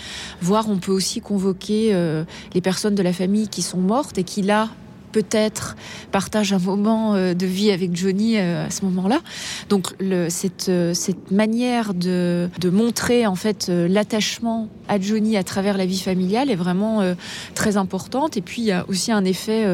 Voire 0.43 0.69
on 0.69 0.79
peut 0.79 0.91
aussi 0.91 1.21
convoquer 1.21 1.91
euh, 1.95 2.25
les 2.53 2.61
personnes 2.61 2.97
de 2.97 3.03
la 3.03 3.13
famille 3.13 3.49
qui 3.49 3.63
sont 3.63 3.79
mortes 3.79 4.19
et 4.19 4.25
qui 4.25 4.43
là 4.43 4.71
peut-être 5.11 5.77
partage 6.13 6.53
un 6.53 6.59
moment 6.59 7.15
euh, 7.15 7.35
de 7.35 7.47
vie 7.47 7.71
avec 7.71 7.97
Johnny 7.97 8.39
euh, 8.39 8.67
à 8.67 8.71
ce 8.71 8.85
moment-là. 8.85 9.21
Donc 9.69 9.95
cette, 10.29 10.69
euh, 10.69 10.95
cette 10.95 11.31
manière 11.31 11.95
de, 11.95 12.49
de 12.59 12.71
montrer 12.71 13.27
en 13.27 13.35
fait 13.35 13.69
l'attachement 13.69 14.69
à 14.89 15.01
Johnny 15.01 15.37
à 15.37 15.45
travers 15.45 15.77
la 15.77 15.87
vie 15.87 16.01
familiale 16.01 16.51
est 16.51 16.57
vraiment 16.57 17.15
très 17.55 17.77
importante. 17.77 18.37
Et 18.37 18.41
puis 18.41 18.63
il 18.63 18.67
y 18.67 18.73
a 18.73 18.85
aussi 18.89 19.13
un 19.13 19.25
effet 19.25 19.65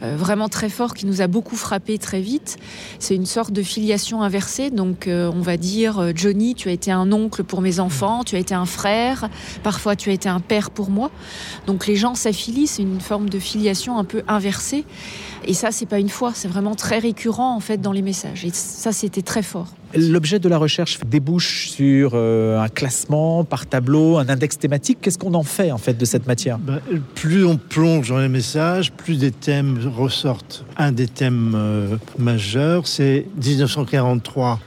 vraiment 0.00 0.48
très 0.48 0.70
fort 0.70 0.94
qui 0.94 1.06
nous 1.06 1.20
a 1.20 1.26
beaucoup 1.26 1.56
frappé 1.56 1.98
très 1.98 2.20
vite. 2.20 2.56
C'est 2.98 3.14
une 3.14 3.26
sorte 3.26 3.52
de 3.52 3.62
filiation 3.62 4.22
inversée. 4.22 4.70
Donc 4.70 5.06
on 5.06 5.40
va 5.40 5.56
dire 5.56 6.12
Johnny, 6.14 6.54
tu 6.54 6.68
as 6.70 6.72
été 6.72 6.90
un 6.90 7.12
oncle 7.12 7.44
pour 7.44 7.60
mes 7.60 7.78
enfants, 7.78 8.24
tu 8.24 8.36
as 8.36 8.38
été 8.38 8.54
un 8.54 8.66
frère, 8.66 9.28
parfois 9.62 9.96
tu 9.96 10.08
as 10.10 10.12
été 10.14 10.28
un 10.28 10.40
père 10.40 10.70
pour 10.70 10.88
moi. 10.90 11.10
Donc 11.66 11.86
les 11.86 11.96
gens 11.96 12.14
s'affilient, 12.14 12.66
c'est 12.66 12.82
une 12.82 13.00
forme 13.00 13.28
de 13.28 13.38
filiation 13.38 13.98
un 13.98 14.04
peu 14.04 14.22
inversée 14.28 14.73
et 15.46 15.54
ça, 15.54 15.70
c'est 15.70 15.86
pas 15.86 15.98
une 15.98 16.08
fois, 16.08 16.32
c'est 16.34 16.48
vraiment 16.48 16.74
très 16.74 16.98
récurrent 16.98 17.54
en 17.54 17.60
fait 17.60 17.78
dans 17.78 17.92
les 17.92 18.02
messages. 18.02 18.44
Et 18.44 18.50
ça, 18.52 18.92
c'était 18.92 19.22
très 19.22 19.42
fort. 19.42 19.68
L'objet 19.94 20.38
de 20.38 20.48
la 20.48 20.58
recherche 20.58 20.98
débouche 21.06 21.68
sur 21.70 22.12
euh, 22.14 22.60
un 22.60 22.68
classement 22.68 23.44
par 23.44 23.66
tableau, 23.66 24.16
un 24.16 24.28
index 24.28 24.58
thématique. 24.58 24.98
Qu'est-ce 25.00 25.18
qu'on 25.18 25.34
en 25.34 25.42
fait 25.42 25.70
en 25.70 25.78
fait 25.78 25.94
de 25.94 26.04
cette 26.04 26.26
matière? 26.26 26.58
Ben, 26.58 26.80
Plus 27.14 27.44
on 27.44 27.56
plonge 27.56 28.08
dans 28.08 28.18
les 28.18 28.28
messages, 28.28 28.90
plus 28.92 29.18
des 29.18 29.30
thèmes 29.30 29.78
ressortent. 29.96 30.64
Un 30.76 30.92
des 30.92 31.06
thèmes 31.06 31.52
euh, 31.54 31.96
majeurs, 32.18 32.86
c'est 32.86 33.26
1943 33.36 34.60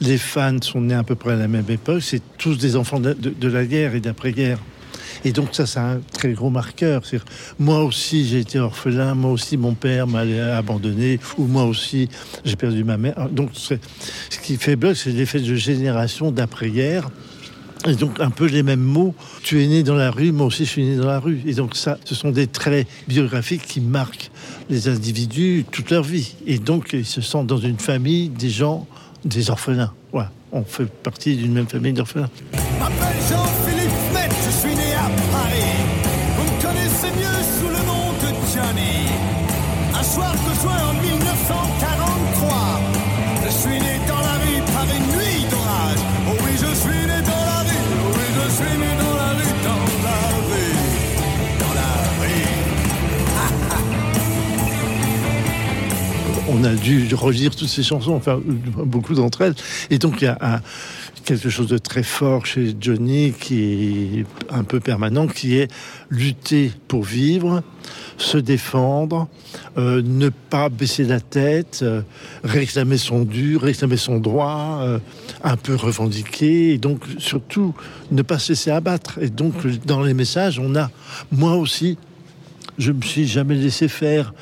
les 0.00 0.18
fans 0.18 0.60
sont 0.60 0.82
nés 0.82 0.94
à 0.94 1.02
peu 1.02 1.14
près 1.14 1.32
à 1.32 1.36
la 1.36 1.48
même 1.48 1.64
époque. 1.70 2.02
C'est 2.02 2.20
tous 2.36 2.58
des 2.58 2.76
enfants 2.76 3.00
de 3.00 3.48
la 3.48 3.64
guerre 3.64 3.94
et 3.94 4.00
d'après-guerre. 4.00 4.58
Et 5.24 5.32
donc 5.32 5.48
ça, 5.52 5.66
c'est 5.66 5.80
un 5.80 6.00
très 6.12 6.32
gros 6.32 6.50
marqueur. 6.50 7.02
Moi 7.58 7.82
aussi, 7.84 8.26
j'ai 8.26 8.40
été 8.40 8.58
orphelin, 8.58 9.14
moi 9.14 9.30
aussi, 9.30 9.56
mon 9.56 9.74
père 9.74 10.06
m'a 10.06 10.20
abandonné, 10.56 11.18
ou 11.38 11.44
moi 11.46 11.64
aussi, 11.64 12.08
j'ai 12.44 12.56
perdu 12.56 12.84
ma 12.84 12.96
mère. 12.96 13.28
Donc 13.30 13.50
ce 13.54 13.74
qui 14.42 14.56
fait 14.56 14.76
bloc, 14.76 14.96
c'est 14.96 15.10
l'effet 15.10 15.40
de 15.40 15.54
génération 15.54 16.30
d'après-guerre. 16.30 17.08
Et 17.86 17.94
donc 17.94 18.18
un 18.20 18.30
peu 18.30 18.46
les 18.46 18.62
mêmes 18.62 18.80
mots. 18.80 19.14
Tu 19.42 19.62
es 19.62 19.66
né 19.68 19.82
dans 19.82 19.94
la 19.94 20.10
rue, 20.10 20.32
moi 20.32 20.46
aussi 20.46 20.64
je 20.64 20.70
suis 20.70 20.84
né 20.84 20.96
dans 20.96 21.06
la 21.06 21.20
rue. 21.20 21.40
Et 21.46 21.54
donc 21.54 21.76
ça, 21.76 21.98
ce 22.04 22.14
sont 22.14 22.30
des 22.30 22.48
traits 22.48 22.88
biographiques 23.06 23.62
qui 23.62 23.80
marquent 23.80 24.30
les 24.68 24.88
individus 24.88 25.64
toute 25.70 25.90
leur 25.90 26.02
vie. 26.02 26.34
Et 26.46 26.58
donc 26.58 26.90
ils 26.94 27.06
se 27.06 27.20
sentent 27.20 27.46
dans 27.46 27.58
une 27.58 27.78
famille 27.78 28.28
des 28.28 28.50
gens, 28.50 28.88
des 29.24 29.50
orphelins. 29.50 29.92
Voilà, 30.10 30.32
on 30.50 30.64
fait 30.64 30.86
partie 30.86 31.36
d'une 31.36 31.52
même 31.52 31.68
famille 31.68 31.92
d'orphelins. 31.92 32.30
Dû 56.74 57.08
relire 57.14 57.54
toutes 57.54 57.68
ces 57.68 57.82
chansons, 57.82 58.14
enfin 58.14 58.40
beaucoup 58.44 59.14
d'entre 59.14 59.42
elles. 59.42 59.54
Et 59.90 59.98
donc 59.98 60.20
il 60.20 60.24
y 60.24 60.28
a 60.28 60.60
quelque 61.26 61.50
chose 61.50 61.66
de 61.66 61.76
très 61.76 62.04
fort 62.04 62.46
chez 62.46 62.74
Johnny 62.80 63.32
qui 63.38 64.20
est 64.20 64.26
un 64.48 64.62
peu 64.62 64.78
permanent, 64.78 65.26
qui 65.26 65.56
est 65.56 65.68
lutter 66.08 66.70
pour 66.86 67.02
vivre, 67.02 67.64
se 68.16 68.38
défendre, 68.38 69.28
euh, 69.76 70.02
ne 70.04 70.28
pas 70.28 70.68
baisser 70.68 71.02
la 71.04 71.18
tête, 71.18 71.80
euh, 71.82 72.02
réclamer 72.44 72.96
son 72.96 73.22
dû, 73.22 73.56
réclamer 73.56 73.96
son 73.96 74.18
droit, 74.18 74.80
euh, 74.82 74.98
un 75.42 75.56
peu 75.56 75.74
revendiquer, 75.74 76.74
et 76.74 76.78
donc 76.78 77.02
surtout 77.18 77.74
ne 78.12 78.22
pas 78.22 78.38
se 78.38 78.52
laisser 78.52 78.70
abattre. 78.70 79.18
Et 79.20 79.28
donc 79.28 79.54
dans 79.84 80.02
les 80.02 80.14
messages, 80.14 80.60
on 80.60 80.76
a, 80.76 80.90
moi 81.32 81.56
aussi, 81.56 81.98
je 82.78 82.92
me 82.92 83.02
suis 83.02 83.26
jamais 83.26 83.56
laissé 83.56 83.88
faire. 83.88 84.32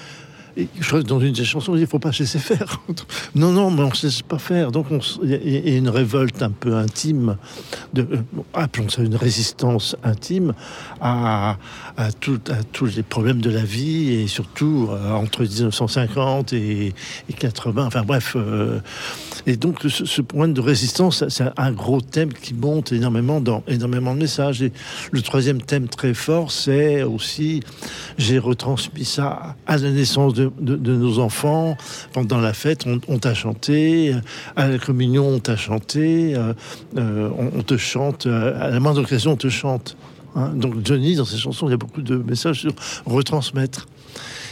Et 0.57 0.69
je 0.81 0.87
crois 0.87 1.03
que 1.03 1.07
dans 1.07 1.19
une 1.19 1.33
des 1.33 1.45
chansons, 1.45 1.77
il 1.77 1.87
faut 1.87 1.99
pas 1.99 2.13
se 2.13 2.21
laisser 2.21 2.39
faire. 2.39 2.81
non, 3.35 3.51
non, 3.51 3.71
mais 3.71 3.83
on 3.83 3.89
ne 3.89 3.95
se 3.95 4.07
laisse 4.07 4.23
pas 4.23 4.39
faire. 4.39 4.71
Donc 4.71 4.87
il 5.23 5.71
y 5.71 5.75
a 5.75 5.77
une 5.77 5.89
révolte 5.89 6.43
un 6.43 6.51
peu 6.51 6.77
intime, 6.77 7.37
de, 7.93 8.03
euh, 8.03 8.19
appelons 8.55 8.89
ça 8.89 9.03
une 9.03 9.17
résistance 9.17 9.97
intime 10.05 10.55
à, 11.01 11.57
tous 12.21 12.87
les 12.97 13.03
problèmes 13.03 13.41
de 13.41 13.51
la 13.51 13.65
vie 13.65 14.13
et 14.13 14.27
surtout 14.27 14.89
euh, 14.91 15.13
entre 15.13 15.43
1950 15.43 16.53
et, 16.53 16.95
et, 17.29 17.33
80. 17.33 17.87
Enfin 17.87 18.03
bref. 18.03 18.35
Euh, 18.37 18.81
et 19.47 19.57
donc 19.57 19.81
ce, 19.83 20.05
ce, 20.05 20.23
point 20.23 20.49
de 20.49 20.61
résistance, 20.61 21.29
c'est 21.29 21.45
un 21.57 21.73
gros 21.73 22.01
thème 22.01 22.33
qui 22.33 22.55
monte 22.55 22.93
énormément 22.93 23.41
dans 23.41 23.63
énormément 23.67 24.15
de 24.15 24.21
messages. 24.21 24.63
Et 24.63 24.73
le 25.11 25.21
troisième 25.21 25.61
thème 25.61 25.89
très 25.89 26.15
fort, 26.15 26.51
c'est 26.51 27.03
aussi, 27.03 27.61
j'ai 28.19 28.39
retransmis 28.39 29.05
ça 29.05 29.57
à 29.67 29.77
la 29.77 29.91
naissance 29.91 30.35
de 30.35 30.44
de, 30.59 30.95
nos 30.95 31.19
enfants. 31.19 31.77
Pendant 32.13 32.39
la 32.39 32.53
fête, 32.53 32.85
on, 32.87 33.19
t'a 33.19 33.35
chanté, 33.35 34.15
à 34.57 34.69
la 34.69 34.79
communion, 34.79 35.29
on 35.29 35.39
t'a 35.39 35.57
chanté, 35.57 36.35
euh, 36.35 36.53
euh, 36.97 37.31
on, 37.39 37.59
on, 37.59 37.63
te 37.63 37.77
chante, 37.77 38.27
à 38.27 38.71
la 38.71 38.81
moindre 38.81 39.03
occasion, 39.03 39.33
on 39.33 39.37
te 39.37 39.49
chante. 39.49 39.97
Hein. 40.35 40.51
Donc 40.55 40.75
Johnny, 40.85 41.17
dans 41.17 41.25
ses 41.25 41.39
chansons, 41.39 41.69
il 41.69 41.71
y 41.71 41.75
a 41.75 41.79
beaucoup 41.79 42.03
de 42.03 42.17
messages 42.17 42.61
sur 42.61 42.75
retransmettre. 43.07 43.87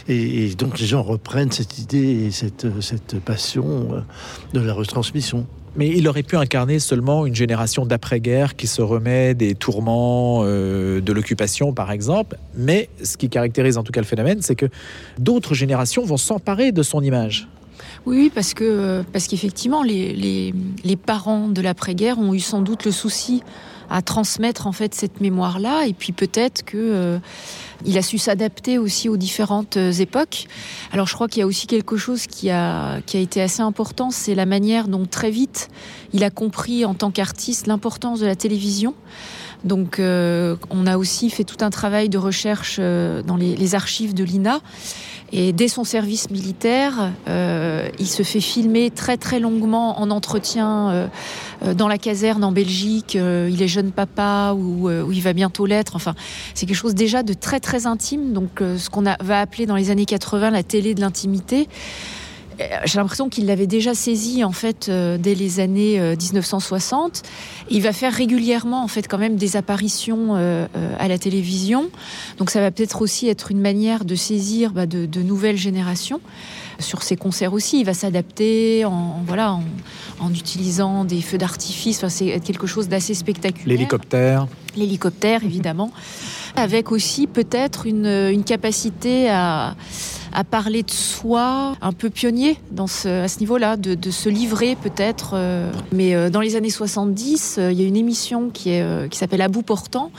Et, 0.07 0.45
et 0.45 0.55
donc 0.55 0.79
les 0.79 0.85
gens 0.85 1.01
reprennent 1.01 1.51
cette 1.51 1.79
idée 1.79 2.25
et 2.25 2.31
cette, 2.31 2.67
cette 2.81 3.19
passion 3.19 3.87
euh, 3.91 4.01
de 4.53 4.59
la 4.59 4.73
retransmission 4.73 5.47
mais 5.75 5.89
il 5.89 6.07
aurait 6.07 6.23
pu 6.23 6.35
incarner 6.35 6.79
seulement 6.79 7.25
une 7.25 7.35
génération 7.35 7.85
d'après-guerre 7.85 8.55
qui 8.55 8.67
se 8.67 8.81
remet 8.81 9.33
des 9.33 9.55
tourments 9.55 10.41
euh, 10.43 11.01
de 11.01 11.13
l'occupation, 11.13 11.73
par 11.73 11.91
exemple. 11.91 12.37
Mais 12.55 12.89
ce 13.03 13.17
qui 13.17 13.29
caractérise 13.29 13.77
en 13.77 13.83
tout 13.83 13.91
cas 13.91 14.01
le 14.01 14.07
phénomène, 14.07 14.41
c'est 14.41 14.55
que 14.55 14.67
d'autres 15.17 15.53
générations 15.53 16.05
vont 16.05 16.17
s'emparer 16.17 16.71
de 16.71 16.83
son 16.83 17.01
image. 17.01 17.47
Oui, 18.05 18.31
parce 18.33 18.53
que 18.53 19.03
parce 19.13 19.27
qu'effectivement, 19.27 19.81
les, 19.81 20.13
les, 20.13 20.53
les, 20.83 20.95
parents 20.95 21.47
de 21.47 21.61
l'après-guerre 21.61 22.19
ont 22.19 22.33
eu 22.33 22.39
sans 22.39 22.61
doute 22.61 22.85
le 22.85 22.91
souci 22.91 23.41
à 23.93 24.01
transmettre 24.01 24.65
en 24.65 24.71
fait 24.71 24.95
cette 24.95 25.21
mémoire-là, 25.21 25.85
et 25.85 25.93
puis 25.93 26.13
peut-être 26.13 26.65
que 26.65 26.77
euh, 26.77 27.19
il 27.85 27.95
a 27.99 28.01
su 28.01 28.17
s'adapter 28.17 28.79
aussi 28.79 29.07
aux 29.07 29.17
différentes 29.17 29.77
euh, 29.77 29.91
époques. 29.91 30.47
Alors 30.91 31.05
je 31.05 31.13
crois 31.13 31.27
qu'il 31.27 31.41
y 31.41 31.43
a 31.43 31.45
aussi 31.45 31.67
quelque 31.67 31.95
chose 31.95 32.25
qui 32.25 32.49
a, 32.49 33.01
qui 33.05 33.17
a 33.17 33.19
été 33.19 33.39
assez 33.39 33.61
important, 33.61 34.09
c'est 34.09 34.33
la 34.33 34.47
manière 34.47 34.87
dont 34.87 35.05
très 35.05 35.29
vite 35.29 35.69
il 36.11 36.23
a 36.23 36.31
compris 36.31 36.85
en 36.85 36.95
tant 36.95 37.11
qu'artiste 37.11 37.67
l'importance 37.67 38.19
de 38.19 38.25
la 38.25 38.35
télévision. 38.35 38.95
Donc 39.63 39.99
euh, 39.99 40.55
on 40.71 40.87
a 40.87 40.97
aussi 40.97 41.29
fait 41.29 41.43
tout 41.43 41.63
un 41.63 41.69
travail 41.69 42.09
de 42.09 42.17
recherche 42.17 42.79
dans 42.79 43.37
les 43.37 43.75
archives 43.75 44.15
de 44.15 44.23
l'INA. 44.23 44.59
Et 45.35 45.51
dès 45.51 45.67
son 45.67 45.83
service 45.83 46.29
militaire, 46.29 47.11
euh, 47.27 47.89
il 47.97 48.05
se 48.05 48.21
fait 48.21 48.39
filmer 48.39 48.91
très 48.91 49.17
très 49.17 49.39
longuement 49.39 49.99
en 49.99 50.11
entretien 50.11 51.09
euh, 51.63 51.73
dans 51.73 51.87
la 51.87 51.97
caserne 51.97 52.43
en 52.43 52.51
Belgique. 52.51 53.15
Euh, 53.15 53.49
il 53.51 53.59
est 53.63 53.67
jeune 53.67 53.91
papa 53.91 54.53
ou, 54.55 54.91
ou 54.91 55.11
il 55.11 55.21
va 55.23 55.33
bientôt 55.33 55.65
l'être. 55.65 55.95
Enfin, 55.95 56.13
c'est 56.53 56.67
quelque 56.67 56.77
chose 56.77 56.93
déjà 56.93 57.23
de 57.23 57.33
très 57.33 57.59
très 57.59 57.87
intime. 57.87 58.31
Donc 58.33 58.59
ce 58.59 58.91
qu'on 58.91 59.01
va 59.01 59.39
appeler 59.39 59.65
dans 59.65 59.75
les 59.75 59.89
années 59.89 60.05
80 60.05 60.51
la 60.51 60.61
télé 60.61 60.93
de 60.93 61.01
l'intimité. 61.01 61.67
J'ai 62.85 62.99
l'impression 62.99 63.29
qu'il 63.29 63.45
l'avait 63.45 63.67
déjà 63.67 63.93
saisi 63.93 64.43
en 64.43 64.51
fait 64.51 64.87
euh, 64.89 65.17
dès 65.17 65.35
les 65.35 65.59
années 65.59 65.99
euh, 65.99 66.15
1960. 66.15 67.23
Il 67.69 67.81
va 67.81 67.93
faire 67.93 68.13
régulièrement 68.13 68.83
en 68.83 68.87
fait 68.87 69.07
quand 69.07 69.17
même 69.17 69.35
des 69.35 69.55
apparitions 69.55 70.35
euh, 70.35 70.67
à 70.99 71.07
la 71.07 71.17
télévision. 71.17 71.89
Donc 72.37 72.49
ça 72.49 72.61
va 72.61 72.71
peut-être 72.71 73.01
aussi 73.01 73.27
être 73.27 73.51
une 73.51 73.61
manière 73.61 74.05
de 74.05 74.15
saisir 74.15 74.71
bah, 74.71 74.85
de, 74.85 75.05
de, 75.05 75.21
nouvelles 75.21 75.57
générations. 75.57 76.21
Sur 76.79 77.03
ses 77.03 77.15
concerts 77.15 77.53
aussi, 77.53 77.79
il 77.79 77.85
va 77.85 77.93
s'adapter 77.93 78.83
en, 78.85 79.21
voilà 79.25 79.53
en, 79.53 79.63
en, 80.19 80.33
utilisant 80.33 81.05
des 81.05 81.21
feux 81.21 81.37
d'artifice. 81.37 81.97
Enfin, 81.97 82.09
c'est 82.09 82.39
quelque 82.39 82.67
chose 82.67 82.87
d'assez 82.87 83.13
spectaculaire. 83.13 83.77
L'hélicoptère. 83.77 84.47
L'hélicoptère 84.75 85.43
évidemment, 85.43 85.91
avec 86.55 86.91
aussi 86.91 87.27
peut-être 87.27 87.85
une, 87.85 88.07
une 88.07 88.43
capacité 88.43 89.29
à 89.29 89.75
à 90.33 90.43
parler 90.43 90.83
de 90.83 90.91
soi, 90.91 91.75
un 91.81 91.93
peu 91.93 92.09
pionnier 92.09 92.57
à 92.77 92.87
ce 93.27 93.39
niveau-là, 93.39 93.77
de, 93.77 94.11
se 94.11 94.29
livrer 94.29 94.75
peut-être. 94.75 95.31
Euh, 95.35 95.71
mais 95.91 96.15
euh, 96.15 96.29
dans 96.29 96.41
les 96.41 96.55
années 96.55 96.69
70, 96.69 97.57
euh, 97.57 97.71
il 97.71 97.79
y 97.79 97.83
a 97.83 97.87
une 97.87 97.95
émission 97.95 98.49
qui, 98.49 98.79
s'appelle 99.11 99.41
À 99.41 99.47
bout 99.47 99.61
portant, 99.61 100.11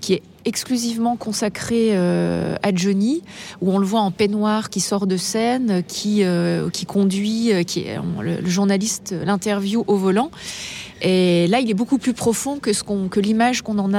qui 0.00 0.14
est 0.14 0.22
exclusivement 0.44 1.16
consacré 1.16 1.90
euh, 1.92 2.56
à 2.62 2.74
Johnny, 2.74 3.22
où 3.60 3.72
on 3.72 3.78
le 3.78 3.86
voit 3.86 4.00
en 4.00 4.10
peignoir 4.10 4.70
qui 4.70 4.80
sort 4.80 5.06
de 5.06 5.16
scène, 5.16 5.82
qui, 5.86 6.22
conduit, 6.86 7.52
qui 7.66 7.86
le, 8.20 8.46
journaliste 8.48 9.14
l'interview 9.24 9.84
au 9.86 9.96
volant. 9.96 10.30
Et 11.00 11.46
là, 11.48 11.60
il 11.60 11.70
est 11.70 11.74
beaucoup 11.74 11.98
plus 11.98 12.12
profond 12.12 12.58
que, 12.58 13.20
l'image 13.20 13.62
qu'on 13.62 13.78
en 13.78 13.94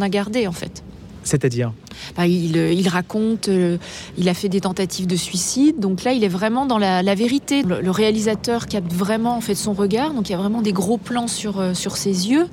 a 0.00 0.08
gardée 0.08 0.46
en 0.46 0.52
fait. 0.52 0.82
C'est-à-dire 1.22 1.72
bah, 2.16 2.26
il, 2.26 2.56
il, 2.56 2.88
raconte, 2.88 3.48
euh, 3.48 3.76
il 4.16 4.28
a 4.28 4.34
fait 4.34 4.48
des 4.48 4.60
tentatives 4.60 5.06
de 5.06 5.16
suicide, 5.16 5.78
donc 5.78 6.04
là 6.04 6.12
il 6.12 6.24
est 6.24 6.28
vraiment 6.28 6.66
dans 6.66 6.78
la, 6.78 7.02
vérité. 7.14 7.62
Le, 7.62 7.80
le, 7.80 7.90
réalisateur 7.90 8.66
capte 8.66 8.92
vraiment 8.92 9.36
en 9.36 9.40
fait 9.40 9.54
son 9.54 9.72
regard, 9.72 10.14
donc 10.14 10.28
il 10.28 10.32
y 10.32 10.34
a 10.34 10.38
vraiment 10.38 10.62
des 10.62 10.72
gros 10.72 10.98
plans 10.98 11.28
sur, 11.28 11.60
euh, 11.60 11.74
sur 11.74 11.96
ses 11.96 12.30
yeux. 12.30 12.46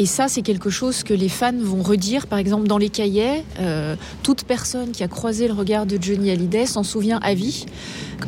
Et 0.00 0.06
ça, 0.06 0.28
c'est 0.28 0.40
quelque 0.40 0.70
chose 0.70 1.02
que 1.02 1.12
les 1.12 1.28
fans 1.28 1.52
vont 1.60 1.82
redire, 1.82 2.26
par 2.26 2.38
exemple, 2.38 2.66
dans 2.66 2.78
les 2.78 2.88
cahiers. 2.88 3.44
Euh, 3.58 3.96
toute 4.22 4.44
personne 4.44 4.92
qui 4.92 5.04
a 5.04 5.08
croisé 5.08 5.46
le 5.46 5.52
regard 5.52 5.84
de 5.84 5.98
Johnny 6.00 6.30
Hallyday 6.30 6.64
s'en 6.64 6.82
souvient 6.84 7.18
à 7.22 7.34
vie. 7.34 7.66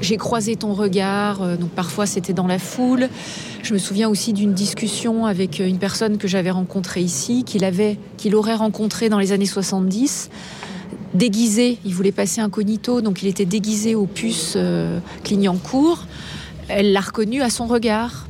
J'ai 0.02 0.18
croisé 0.18 0.56
ton 0.56 0.74
regard, 0.74 1.40
euh, 1.40 1.56
donc 1.56 1.70
parfois 1.70 2.04
c'était 2.04 2.34
dans 2.34 2.46
la 2.46 2.58
foule. 2.58 3.08
Je 3.62 3.72
me 3.72 3.78
souviens 3.78 4.10
aussi 4.10 4.34
d'une 4.34 4.52
discussion 4.52 5.24
avec 5.24 5.60
une 5.60 5.78
personne 5.78 6.18
que 6.18 6.28
j'avais 6.28 6.50
rencontrée 6.50 7.00
ici, 7.00 7.42
qu'il 7.42 7.64
avait, 7.64 7.96
qu'il 8.18 8.36
aurait 8.36 8.56
rencontré 8.56 9.08
dans 9.08 9.18
les 9.18 9.32
années 9.32 9.46
70 9.46 10.28
déguisé, 11.14 11.78
il 11.86 11.94
voulait 11.94 12.12
passer 12.12 12.42
incognito, 12.42 13.00
donc 13.00 13.22
il 13.22 13.28
était 13.28 13.46
déguisé 13.46 13.94
aux 13.94 14.06
puces 14.06 14.54
euh, 14.56 14.98
Clignancourt. 15.24 16.04
Elle 16.68 16.92
l'a 16.92 17.00
reconnu 17.00 17.40
à 17.40 17.48
son 17.48 17.66
regard. 17.66 18.26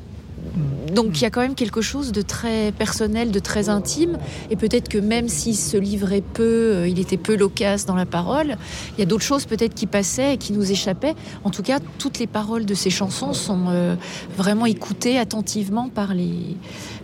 Donc 0.92 1.18
il 1.20 1.22
y 1.22 1.24
a 1.24 1.30
quand 1.30 1.40
même 1.40 1.54
quelque 1.54 1.80
chose 1.80 2.12
de 2.12 2.20
très 2.20 2.72
personnel, 2.72 3.30
de 3.30 3.38
très 3.38 3.68
intime, 3.68 4.18
et 4.50 4.56
peut-être 4.56 4.88
que 4.88 4.98
même 4.98 5.28
s'il 5.28 5.56
se 5.56 5.76
livrait 5.76 6.22
peu, 6.22 6.42
euh, 6.42 6.88
il 6.88 6.98
était 6.98 7.16
peu 7.16 7.36
loquace 7.36 7.86
dans 7.86 7.94
la 7.94 8.04
parole, 8.04 8.56
il 8.96 9.00
y 9.00 9.02
a 9.02 9.06
d'autres 9.06 9.24
choses 9.24 9.46
peut-être 9.46 9.74
qui 9.74 9.86
passaient 9.86 10.34
et 10.34 10.36
qui 10.36 10.52
nous 10.52 10.70
échappaient. 10.70 11.14
En 11.44 11.50
tout 11.50 11.62
cas, 11.62 11.78
toutes 11.98 12.18
les 12.18 12.26
paroles 12.26 12.66
de 12.66 12.74
ces 12.74 12.90
chansons 12.90 13.32
sont 13.32 13.64
euh, 13.68 13.94
vraiment 14.36 14.66
écoutées 14.66 15.18
attentivement 15.18 15.88
par 15.88 16.12
les, 16.12 16.56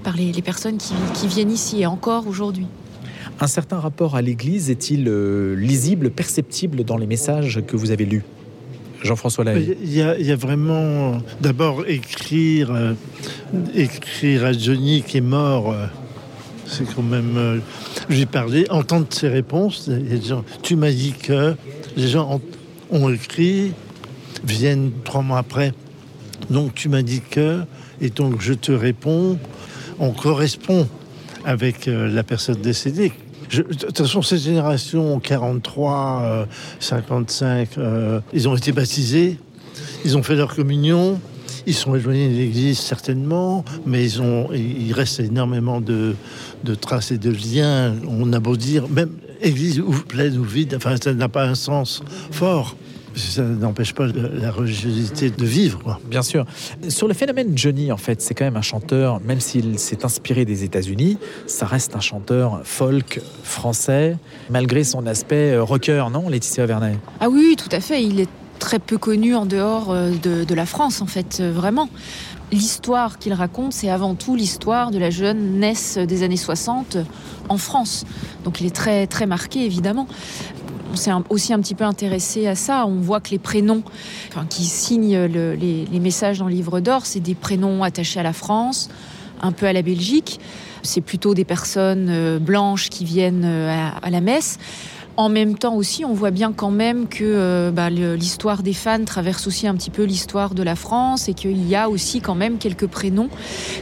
par 0.03 0.17
les, 0.17 0.33
personnes 0.43 0.77
qui, 0.77 0.95
qui 1.15 1.27
viennent 1.27 1.51
ici, 1.51 1.81
et 1.81 1.87
encore 1.87 2.27
aujourd'hui. 2.27 2.67
Un 3.41 3.47
certain 3.47 3.79
rapport 3.79 4.17
à 4.17 4.23
l'Église 4.23 4.69
est-il 4.69 5.09
euh, 5.09 5.55
lisible, 5.55 6.11
perceptible 6.11 6.85
dans 6.85 6.97
les 6.97 7.07
messages 7.07 7.63
que 7.67 7.77
vous 7.77 7.91
avez 7.91 8.05
lus? 8.05 8.25
Jean-François 9.03 9.45
Lahaye. 9.45 9.77
Il 9.83 9.93
y, 9.93 10.03
a, 10.03 10.37
vraiment 10.37 11.19
d'abord 11.41 11.85
écrire, 11.87 12.71
euh, 12.73 12.95
écrire 13.75 14.45
à 14.45 14.53
Johnny 14.53 15.03
qui 15.03 15.19
est 15.19 15.23
mort. 15.23 15.73
Euh, 15.73 15.87
c'est 16.67 16.85
quand 16.95 17.03
même. 17.03 17.37
Euh, 17.37 17.59
J'ai 18.09 18.27
parlé, 18.27 18.67
entendre 18.71 19.07
ses 19.11 19.29
réponses. 19.29 19.89
Les 19.89 20.21
gens, 20.21 20.45
tu 20.63 20.77
m'as 20.77 20.91
dit 20.91 21.13
que 21.13 21.55
les 21.97 22.09
gens 22.09 22.41
ont, 22.91 23.09
écrit, 23.09 23.73
viennent 24.45 24.91
trois 25.05 25.23
mois 25.23 25.39
après. 25.39 25.73
Donc 26.51 26.75
tu 26.75 26.89
m'as 26.89 27.03
dit 27.03 27.23
que, 27.29 27.61
et 28.01 28.11
donc 28.11 28.41
je 28.41 28.53
te 28.53 28.73
réponds. 28.73 29.39
On 30.01 30.13
correspond 30.13 30.87
avec 31.45 31.87
la 31.87 32.23
personne 32.23 32.61
décédée 32.61 33.13
je, 33.49 33.63
de 33.63 33.75
toute 33.75 33.99
façon, 33.99 34.23
cette 34.23 34.41
génération 34.41 35.21
43, 35.21 36.23
euh, 36.23 36.47
55, 36.81 37.79
euh, 37.79 38.21
ils 38.33 38.49
ont 38.49 38.57
été 38.57 38.73
baptisés, 38.73 39.39
ils 40.05 40.17
ont 40.17 40.23
fait 40.23 40.35
leur 40.35 40.55
communion, 40.55 41.21
ils 41.67 41.75
sont 41.75 41.95
éloignés 41.95 42.29
de 42.29 42.35
l'Église 42.35 42.79
certainement, 42.79 43.65
mais 43.87 44.05
ils 44.05 44.23
ont, 44.23 44.49
il 44.53 44.93
reste 44.93 45.21
énormément 45.21 45.81
de, 45.81 46.15
de 46.65 46.75
traces 46.75 47.11
et 47.11 47.19
de 47.19 47.31
liens. 47.31 47.95
On 48.09 48.33
a 48.33 48.41
beau 48.41 48.57
dire, 48.57 48.89
même 48.89 49.11
Église 49.41 49.79
ou 49.81 49.93
pleine 49.93 50.37
ou 50.37 50.45
vide, 50.45 50.75
enfin, 50.77 50.97
ça 51.03 51.15
n'a 51.15 51.29
pas 51.29 51.45
un 51.45 51.55
sens 51.55 52.03
fort. 52.31 52.77
Ça 53.15 53.43
n'empêche 53.43 53.95
pas 53.95 54.07
la 54.07 54.51
religiosité 54.51 55.31
de 55.31 55.45
vivre. 55.45 55.81
Quoi. 55.83 56.01
Bien 56.09 56.23
sûr. 56.23 56.45
Sur 56.89 57.09
le 57.09 57.15
phénomène 57.15 57.57
Johnny, 57.57 57.91
en 57.93 57.97
fait, 57.97 58.21
c'est 58.21 58.35
quand 58.35 58.45
même 58.45 58.57
un 58.57 58.63
chanteur, 58.63 59.21
même 59.21 59.41
s'il 59.41 59.79
s'est 59.79 60.05
inspiré 60.05 60.45
des 60.45 60.65
États-Unis, 60.65 61.19
ça 61.47 61.67
reste 61.67 61.97
un 61.97 62.01
chanteur 62.01 62.61
folk 62.65 63.21
français, 63.43 64.17
malgré 64.51 64.85
son 64.85 65.07
aspect 65.07 65.53
euh, 65.53 65.63
rocker, 65.63 66.07
non, 66.13 66.29
Laetitia 66.29 66.67
Vernet? 66.67 66.99
Ah 67.21 67.29
oui, 67.29 67.57
tout 67.57 67.69
à 67.73 67.81
fait. 67.81 68.03
Il 68.03 68.21
est 68.21 68.29
très 68.59 68.79
peu 68.79 68.99
connu 68.99 69.35
en 69.35 69.47
dehors 69.47 69.91
euh, 69.91 70.11
de, 70.23 70.45
de 70.45 70.55
la 70.55 70.67
France, 70.67 71.01
en 71.01 71.07
fait, 71.07 71.39
euh, 71.41 71.53
vraiment 71.53 71.89
l'histoire 72.53 73.19
qu'il 73.19 73.33
raconte, 73.33 73.73
c'est 73.73 73.91
avant 73.91 74.15
tout 74.15 74.35
l'histoire 74.35 74.91
de 74.91 74.99
la 74.99 75.11
jeunesse 75.11 75.99
des 75.99 76.23
années 76.23 76.37
60 76.37 76.99
en 77.49 77.59
France. 77.59 78.05
Donc 78.45 78.61
il 78.61 78.67
est 78.67 78.75
très 78.75 79.07
très 79.07 79.27
marqué 79.27 79.65
évidemment. 79.65 80.07
On 80.91 80.97
s'est 80.97 81.11
aussi 81.29 81.53
un 81.53 81.61
petit 81.61 81.75
peu 81.75 81.85
intéressé 81.85 82.47
à 82.47 82.55
ça. 82.55 82.87
On 82.87 82.97
voit 83.01 83.21
que 83.21 83.31
les 83.31 83.39
prénoms 83.39 83.83
enfin, 84.29 84.47
qui 84.49 84.65
signent 84.65 85.27
le, 85.27 85.55
les, 85.55 86.01
messages 86.01 86.39
dans 86.39 86.47
le 86.47 86.55
livre 86.55 86.81
d'or, 86.81 87.05
c'est 87.05 87.21
des 87.21 87.35
prénoms 87.35 87.83
attachés 87.83 88.21
à 88.21 88.23
la 88.23 88.33
France, 88.33 88.89
un 89.43 89.53
peu 89.53 89.67
à 89.67 89.73
la 89.73 89.83
Belgique. 89.83 90.41
C'est 90.83 91.01
plutôt 91.01 91.35
des 91.35 91.45
personnes 91.45 92.09
euh, 92.09 92.39
blanches 92.39 92.89
qui 92.89 93.05
viennent 93.05 93.45
euh, 93.45 93.91
à, 94.01 94.11
la 94.11 94.21
messe. 94.21 94.59
En 95.17 95.29
même 95.29 95.59
temps 95.59 95.75
aussi, 95.75 96.05
on 96.05 96.15
voit 96.15 96.31
bien 96.31 96.53
quand 96.53 96.71
même 96.71 97.09
que 97.09 97.25
euh, 97.25 97.71
bah, 97.73 97.91
l'histoire 97.91 98.63
des 98.63 98.73
fans 98.73 99.05
traverse 99.05 99.49
aussi 99.49 99.67
un 99.67 99.75
petit 99.75 99.91
peu 99.91 100.05
l'histoire 100.05 100.55
de 100.55 100.63
la 100.63 100.77
France 100.77 101.29
et 101.29 101.35
qu'il 101.35 101.67
y 101.69 101.75
a 101.75 101.91
aussi 101.91 102.21
quand 102.21 102.37
même 102.37 102.59
quelques 102.59 102.87
prénoms 102.87 103.29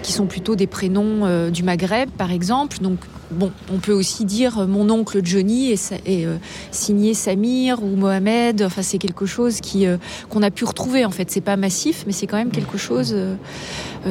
qui 0.02 0.12
sont 0.12 0.26
plutôt 0.26 0.56
des 0.56 0.66
prénoms 0.66 1.50
du 1.50 1.62
Maghreb, 1.62 2.08
par 2.10 2.32
exemple. 2.32 2.78
Donc 2.80 3.00
bon, 3.30 3.52
on 3.72 3.78
peut 3.78 3.92
aussi 3.92 4.24
dire 4.24 4.60
euh, 4.60 4.66
mon 4.66 4.88
oncle 4.90 5.20
Johnny 5.24 5.70
est, 5.70 5.92
euh, 6.08 6.36
signé 6.70 7.14
Samir 7.14 7.82
ou 7.82 7.96
Mohamed. 7.96 8.62
Enfin, 8.62 8.82
c'est 8.82 8.98
quelque 8.98 9.26
chose 9.26 9.60
qui 9.60 9.86
euh, 9.86 9.96
qu'on 10.28 10.42
a 10.42 10.50
pu 10.50 10.64
retrouver. 10.64 11.04
En 11.04 11.10
fait, 11.10 11.30
c'est 11.30 11.40
pas 11.40 11.56
massif, 11.56 12.04
mais 12.06 12.12
c'est 12.12 12.26
quand 12.26 12.36
même 12.36 12.50
quelque 12.50 12.78
chose 12.78 13.16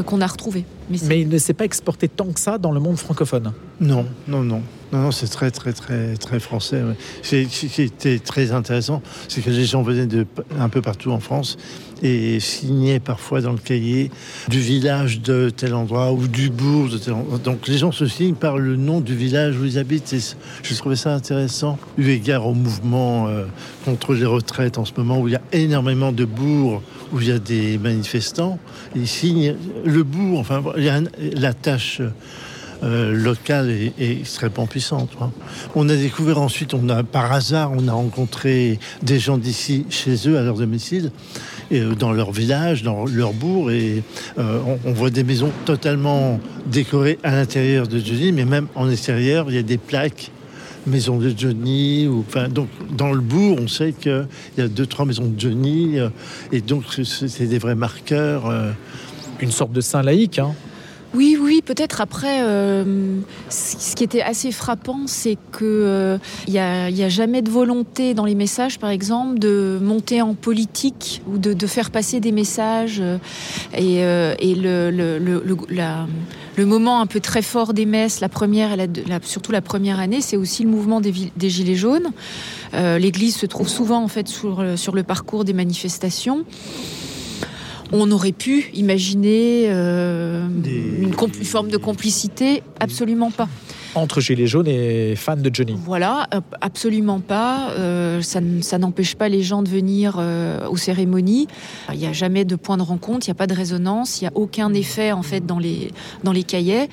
qu'on 0.06 0.22
a 0.22 0.28
retrouvé. 0.28 0.66
Mais, 0.90 0.98
mais 1.08 1.22
il 1.22 1.30
ne 1.30 1.38
s'est 1.38 1.54
pas 1.54 1.66
exporté 1.66 2.08
tant 2.08 2.28
que 2.28 2.40
ça 2.40 2.58
dans 2.58 2.72
le 2.72 2.80
monde 2.80 2.98
francophone. 2.98 3.54
Non, 3.80 4.06
non, 4.28 4.44
non. 4.44 4.62
Non, 4.94 5.00
non 5.00 5.12
c'est 5.12 5.28
très, 5.28 5.52
très, 5.52 5.74
très, 5.74 6.16
très 6.16 6.40
français. 6.40 6.82
Ouais. 6.82 6.96
Ce 7.24 7.44
qui 7.46 7.82
était 7.82 8.20
très 8.20 8.52
intéressant, 8.52 9.02
c'est 9.28 9.42
que 9.42 9.50
les 9.50 9.66
gens 9.66 9.82
venaient 9.82 10.06
de 10.06 10.26
un 10.60 10.70
peu 10.70 10.82
partout 10.82 11.12
en 11.12 11.20
France 11.20 11.58
et 12.04 12.40
signaient 12.40 13.00
parfois 13.00 13.42
dans 13.42 13.52
le 13.52 13.58
cahier 13.58 14.12
du 14.50 14.60
village 14.60 15.22
de 15.22 15.50
tel 15.50 15.74
endroit 15.74 16.12
ou 16.12 16.28
du 16.28 16.50
bourg 16.50 16.90
de 16.90 16.98
tel 16.98 17.14
endroit. 17.14 17.38
Donc 17.38 17.68
les 17.68 17.78
gens 17.78 17.92
se 17.92 18.06
signent 18.06 18.36
par 18.36 18.58
le 18.58 18.76
nom 18.76 19.02
du 19.02 19.16
village 19.16 19.58
où 19.58 19.66
ils 19.66 19.80
habitent. 19.80 20.14
Et 20.14 20.20
je 20.64 20.76
trouvais 20.76 20.96
ça 20.96 21.14
intéressant, 21.14 21.78
eu 21.98 22.10
égard 22.10 22.48
au 22.48 22.54
mouvement 22.54 23.28
euh, 23.28 23.46
contre 23.86 24.14
les 24.14 24.26
retraites 24.26 24.78
en 24.78 24.86
ce 24.86 24.92
moment 24.98 25.20
où 25.20 25.28
il 25.28 25.32
y 25.32 25.38
a 25.38 25.42
énormément 25.52 26.12
de 26.12 26.26
bourgs 26.26 26.82
où 27.16 27.22
il 27.22 27.30
y 27.30 27.32
a 27.32 27.40
des 27.40 27.78
manifestants. 27.78 28.60
Ils 28.96 29.08
signent 29.08 29.56
le 29.86 30.04
bourg, 30.04 30.40
enfin, 30.40 30.62
la 30.76 31.54
tâche. 31.54 32.02
Euh, 32.84 33.14
locale 33.14 33.72
est, 33.72 33.94
extrêmement 33.98 34.68
puissante. 34.68 35.10
Hein. 35.22 35.32
On 35.76 35.88
a 35.88 35.96
découvert 35.96 36.42
ensuite, 36.42 36.74
on 36.74 36.90
a 36.90 37.04
par 37.04 37.32
hasard, 37.32 37.72
on 37.74 37.88
a 37.88 37.94
rencontré 37.94 38.80
des 39.02 39.18
gens 39.18 39.38
d'ici 39.38 39.86
chez 39.90 40.28
eux 40.28 40.38
à 40.38 40.44
leur 40.44 40.56
domicile, 40.56 41.12
et, 41.72 41.80
euh, 41.80 41.96
dans 41.96 42.12
leur 42.12 42.34
village, 42.34 42.84
dans 42.84 43.06
leur 43.06 43.32
bourg, 43.32 43.72
et 43.72 44.04
euh, 44.38 44.60
on, 44.68 44.90
on, 44.90 44.92
voit 44.92 45.10
des 45.10 45.24
maisons 45.24 45.52
totalement 45.64 46.40
décorées 46.66 47.18
à 47.24 47.32
l'intérieur 47.32 47.88
de 47.88 47.98
Johnny, 47.98 48.34
mais 48.34 48.46
même 48.46 48.68
en 48.76 48.90
extérieur, 48.90 49.46
il 49.48 49.56
y 49.56 49.60
a 49.60 49.64
des 49.64 49.78
plaques 49.78 50.32
maison 50.88 51.18
de 51.18 51.34
Johnny 51.36 52.08
ou 52.08 52.24
enfin 52.28 52.48
donc 52.48 52.70
dans 52.96 53.12
le 53.12 53.22
bourg 53.22 53.58
on 53.60 53.68
sait 53.68 53.94
qu'il 53.94 54.28
y 54.58 54.62
a 54.62 54.68
deux 54.68 54.86
trois 54.86 55.06
maisons 55.06 55.28
de 55.28 55.40
Johnny 55.40 56.00
euh, 56.00 56.10
et 56.52 56.62
donc 56.62 56.84
c'est 57.04 57.48
des 57.48 57.58
vrais 57.58 57.76
marqueurs 57.76 58.48
euh... 58.48 58.72
une 59.40 59.52
sorte 59.52 59.72
de 59.72 59.82
saint 59.82 60.04
laïque 60.04 60.40
hein 60.40 60.54
oui, 61.16 61.38
oui, 61.40 61.62
peut-être 61.64 62.02
après. 62.02 62.40
Euh, 62.42 63.20
ce 63.50 63.96
qui 63.96 64.04
était 64.04 64.22
assez 64.22 64.52
frappant, 64.52 65.08
c'est 65.08 65.38
que 65.52 65.64
euh, 65.64 66.18
il 66.48 66.54
n'y 66.54 66.60
a, 66.60 67.10
jamais 67.10 67.42
de 67.42 67.50
volonté 67.50 68.14
dans 68.14 68.26
les 68.26 68.36
messages, 68.36 68.80
par 68.80 68.90
exemple, 68.90 69.40
de 69.40 69.80
monter 69.82 70.22
en 70.22 70.34
politique 70.34 71.22
ou 71.28 71.38
de, 71.38 71.68
faire 71.68 71.92
passer 71.92 72.20
des 72.20 72.34
messages. 72.34 73.02
Euh, 73.02 74.36
et, 74.40 74.56
le, 74.56 76.66
moment 76.66 77.00
un 77.00 77.06
peu 77.06 77.22
très 77.22 77.42
fort 77.42 77.74
des 77.74 77.86
messes, 77.86 78.20
la 78.20 78.30
première, 78.30 78.76
surtout 79.24 79.54
la 79.54 79.62
première 79.62 80.00
année, 80.00 80.22
c'est 80.22 80.38
aussi 80.38 80.64
le 80.64 80.70
mouvement 80.70 81.00
des, 81.00 81.50
gilets 81.50 81.76
jaunes. 81.76 82.12
Euh, 82.74 82.98
L'Église 82.98 83.38
se 83.38 83.46
trouve 83.46 83.70
souvent 83.70 84.04
en 84.04 84.10
fait 84.10 84.28
sur 84.28 84.64
le 84.64 85.04
parcours 85.04 85.46
des 85.46 85.54
manifestations 85.54 86.44
on 88.02 88.12
aurait 88.12 88.32
pu 88.32 88.70
imaginer 88.74 89.66
euh, 89.70 90.48
Des... 90.50 90.76
une, 90.76 91.14
une, 91.14 91.46
forme 91.46 91.70
de 91.70 91.78
complicité, 91.78 92.64
absolument 92.80 93.32
pas. 93.32 93.48
Entre 93.96 94.20
Gilets 94.20 94.48
jaunes 94.48 94.68
et 94.68 95.16
fans 95.16 95.38
de 95.38 95.50
Johnny. 95.54 95.78
Voilà, 95.86 96.28
absolument 96.60 97.22
pas. 97.22 97.70
Euh, 97.72 98.22
ça, 98.22 98.42
ça 98.62 98.78
n'empêche 98.78 99.16
pas 99.16 99.30
les 99.30 99.42
gens 99.42 99.64
de 99.64 99.70
venir 99.70 100.18
euh, 100.20 100.68
aux 100.68 100.76
cérémonies. 100.76 101.48
Il 101.94 102.00
n'y 102.00 102.06
a 102.06 102.12
jamais 102.12 102.44
de 102.44 102.58
point 102.58 102.76
de 102.76 102.82
rencontre, 102.82 103.26
il 103.28 103.30
n'y 103.30 103.36
a 103.36 103.36
pas 103.36 103.48
de 103.48 103.54
résonance, 103.54 104.20
il 104.20 104.26
n'y 104.26 104.28
a 104.28 104.34
aucun 104.36 104.74
effet 104.74 105.14
en 105.14 105.24
fait 105.24 105.46
dans 105.46 105.60
les, 105.60 105.92
dans 106.24 106.34
les 106.34 106.44
cahiers. 106.44 106.90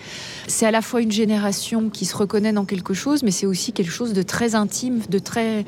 C'est 0.47 0.67
à 0.67 0.71
la 0.71 0.81
fois 0.81 1.01
une 1.03 1.11
génération 1.11 1.91
qui 1.91 2.05
se 2.05 2.17
reconnaît 2.17 2.53
dans 2.53 2.65
quelque 2.65 2.95
chose, 2.95 3.25
mais 3.25 3.33
c'est 3.33 3.47
aussi 3.47 3.73
quelque 3.73 3.91
chose 3.91 4.13
de 4.13 4.23
très 4.23 4.55
intime, 4.55 5.01
de 5.11 5.19
très, 5.19 5.65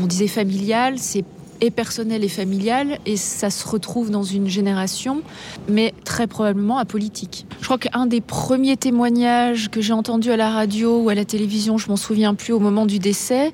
on 0.00 0.06
disait 0.06 0.28
familial. 0.28 0.94
C'est 0.98 1.24
et 1.60 1.70
personnel 1.70 2.24
et 2.24 2.28
familial 2.28 2.98
et 3.06 3.16
ça 3.16 3.50
se 3.50 3.66
retrouve 3.66 4.10
dans 4.10 4.22
une 4.22 4.48
génération 4.48 5.22
mais 5.68 5.94
très 6.04 6.26
probablement 6.26 6.78
apolitique. 6.78 7.46
Je 7.60 7.64
crois 7.64 7.78
qu'un 7.78 8.06
des 8.06 8.20
premiers 8.20 8.76
témoignages 8.76 9.70
que 9.70 9.80
j'ai 9.80 9.92
entendu 9.92 10.30
à 10.30 10.36
la 10.36 10.50
radio 10.50 11.00
ou 11.00 11.08
à 11.08 11.14
la 11.14 11.24
télévision, 11.24 11.78
je 11.78 11.88
m'en 11.88 11.96
souviens 11.96 12.34
plus 12.34 12.52
au 12.52 12.60
moment 12.60 12.86
du 12.86 12.98
décès, 12.98 13.52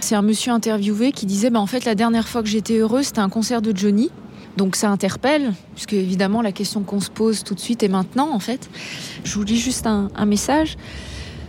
c'est 0.00 0.14
un 0.14 0.22
monsieur 0.22 0.52
interviewé 0.52 1.12
qui 1.12 1.26
disait 1.26 1.50
bah, 1.50 1.60
en 1.60 1.66
fait 1.66 1.84
la 1.84 1.94
dernière 1.94 2.28
fois 2.28 2.42
que 2.42 2.48
j'étais 2.48 2.78
heureux 2.78 3.02
c'était 3.02 3.20
un 3.20 3.28
concert 3.28 3.62
de 3.62 3.76
Johnny. 3.76 4.10
Donc 4.56 4.74
ça 4.74 4.88
interpelle, 4.88 5.52
puisque 5.74 5.92
évidemment 5.92 6.40
la 6.40 6.50
question 6.50 6.82
qu'on 6.82 7.00
se 7.00 7.10
pose 7.10 7.44
tout 7.44 7.54
de 7.54 7.60
suite 7.60 7.82
et 7.82 7.88
maintenant 7.88 8.30
en 8.32 8.38
fait. 8.38 8.70
Je 9.22 9.34
vous 9.34 9.44
lis 9.44 9.58
juste 9.58 9.86
un 9.86 10.24
message. 10.24 10.78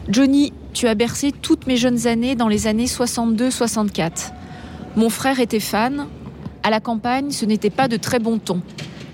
Johnny, 0.10 0.54
tu 0.72 0.88
as 0.88 0.96
bercé 0.96 1.34
toutes 1.34 1.68
mes 1.68 1.76
jeunes 1.76 2.08
années 2.08 2.36
dans 2.36 2.48
les 2.48 2.68
années 2.68 2.86
62-64. 2.86 4.32
Mon 4.98 5.12
frère 5.12 5.40
était 5.40 5.60
fan. 5.60 6.08
À 6.64 6.72
la 6.72 6.80
campagne, 6.80 7.30
ce 7.30 7.46
n'était 7.46 7.70
pas 7.70 7.88
de 7.88 7.98
très 7.98 8.18
bon 8.18 8.40
ton, 8.40 8.62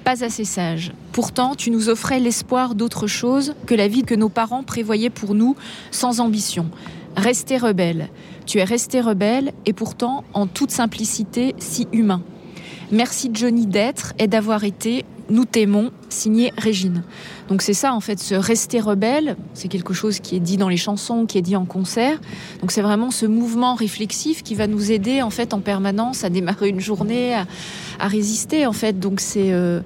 pas 0.06 0.24
assez 0.24 0.46
sage. 0.46 0.94
Pourtant, 1.12 1.56
tu 1.56 1.72
nous 1.72 1.90
offrais 1.90 2.22
l'espoir 2.22 2.74
d'autre 2.74 3.06
chose 3.06 3.54
que 3.66 3.76
la 3.76 3.90
vie 3.90 4.04
que 4.04 4.16
nos 4.16 4.30
parents 4.30 4.64
prévoyaient 4.64 5.10
pour 5.10 5.36
nous, 5.36 5.58
sans 5.92 6.22
ambition. 6.22 6.72
Rester 7.18 7.58
rebelle. 7.58 8.08
Tu 8.46 8.60
es 8.60 8.64
resté 8.64 9.02
rebelle 9.02 9.52
et 9.66 9.74
pourtant, 9.74 10.24
en 10.34 10.48
toute 10.48 10.72
simplicité, 10.72 11.54
si 11.58 11.90
humain. 11.92 12.22
Merci 12.90 13.30
Johnny 13.34 13.66
d'être 13.66 14.14
et 14.20 14.28
d'avoir 14.28 14.64
été. 14.64 15.04
Nous 15.30 15.44
t'aimons, 15.44 15.92
signé 16.14 16.54
Régine. 16.58 17.04
Donc 17.50 17.62
c'est 17.62 17.74
ça 17.74 17.94
en 17.94 18.00
fait, 18.00 18.20
se 18.20 18.36
rester 18.36 18.80
rebelle, 18.80 19.36
c'est 19.54 19.68
quelque 19.68 19.94
chose 19.94 20.20
qui 20.20 20.36
est 20.36 20.40
dit 20.40 20.58
dans 20.58 20.70
les 20.70 20.78
chansons, 20.78 21.26
qui 21.26 21.38
est 21.38 21.42
dit 21.42 21.56
en 21.56 21.66
concert. 21.66 22.20
Donc 22.62 22.72
c'est 22.72 22.82
vraiment 22.82 23.12
ce 23.12 23.26
mouvement 23.26 23.76
réflexif 23.76 24.44
qui 24.44 24.56
va 24.56 24.68
nous 24.68 24.92
aider 24.92 25.22
en 25.22 25.30
fait 25.30 25.54
en 25.54 25.60
permanence 25.60 26.24
à 26.24 26.30
démarrer 26.30 26.70
une 26.70 26.80
journée, 26.80 27.34
à, 27.34 27.46
à 28.00 28.08
résister 28.08 28.66
en 28.66 28.74
fait. 28.74 29.00
Donc 29.00 29.20
c'est 29.20 29.52
euh, 29.52 29.82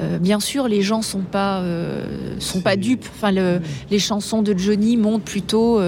euh, 0.00 0.18
bien 0.18 0.40
sûr 0.40 0.68
les 0.68 0.82
gens 0.82 1.02
sont 1.02 1.20
pas 1.20 1.60
euh, 1.60 2.36
sont 2.38 2.60
pas 2.60 2.76
dupes. 2.76 3.06
Enfin 3.16 3.32
le, 3.32 3.60
les 3.90 3.98
chansons 3.98 4.42
de 4.42 4.56
Johnny 4.56 4.96
montrent 4.96 5.24
plutôt 5.24 5.80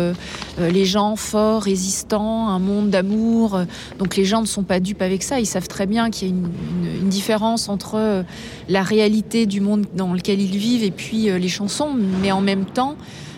les 0.58 0.84
gens 0.84 1.16
forts, 1.16 1.62
résistants, 1.62 2.48
un 2.48 2.58
monde 2.58 2.90
d'amour. 2.90 3.60
Donc 3.98 4.16
les 4.16 4.24
gens 4.24 4.40
ne 4.40 4.46
sont 4.46 4.64
pas 4.64 4.80
dupes 4.80 5.02
avec 5.02 5.22
ça. 5.22 5.40
Ils 5.40 5.46
savent 5.46 5.68
très 5.68 5.86
bien 5.86 6.10
qu'il 6.10 6.28
y 6.28 6.30
a 6.30 6.34
une, 6.34 6.44
une, 6.44 7.02
une 7.02 7.08
différence 7.08 7.68
entre 7.68 8.24
la 8.68 8.82
réalité 8.82 9.46
du 9.46 9.60
monde 9.60 9.81
dans 9.94 10.12
lequel 10.12 10.40
ils 10.40 10.56
vivent 10.56 10.84
et 10.84 10.90
puis 10.90 11.28
euh, 11.28 11.38
les 11.38 11.48
chansons, 11.48 11.90
mais 12.22 12.32
en 12.32 12.40
même 12.40 12.64
temps, 12.64 12.96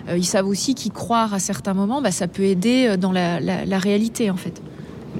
euh, 0.08 0.16
ils 0.16 0.24
savent 0.24 0.46
aussi 0.46 0.74
qu'y 0.74 0.90
croire 0.90 1.34
à 1.34 1.38
certains 1.38 1.74
moments, 1.74 2.02
bah, 2.02 2.10
ça 2.10 2.28
peut 2.28 2.44
aider 2.44 2.86
euh, 2.88 2.96
dans 2.96 3.12
la, 3.12 3.38
réalité 3.78 4.30
en 4.30 4.36
fait. 4.36 4.62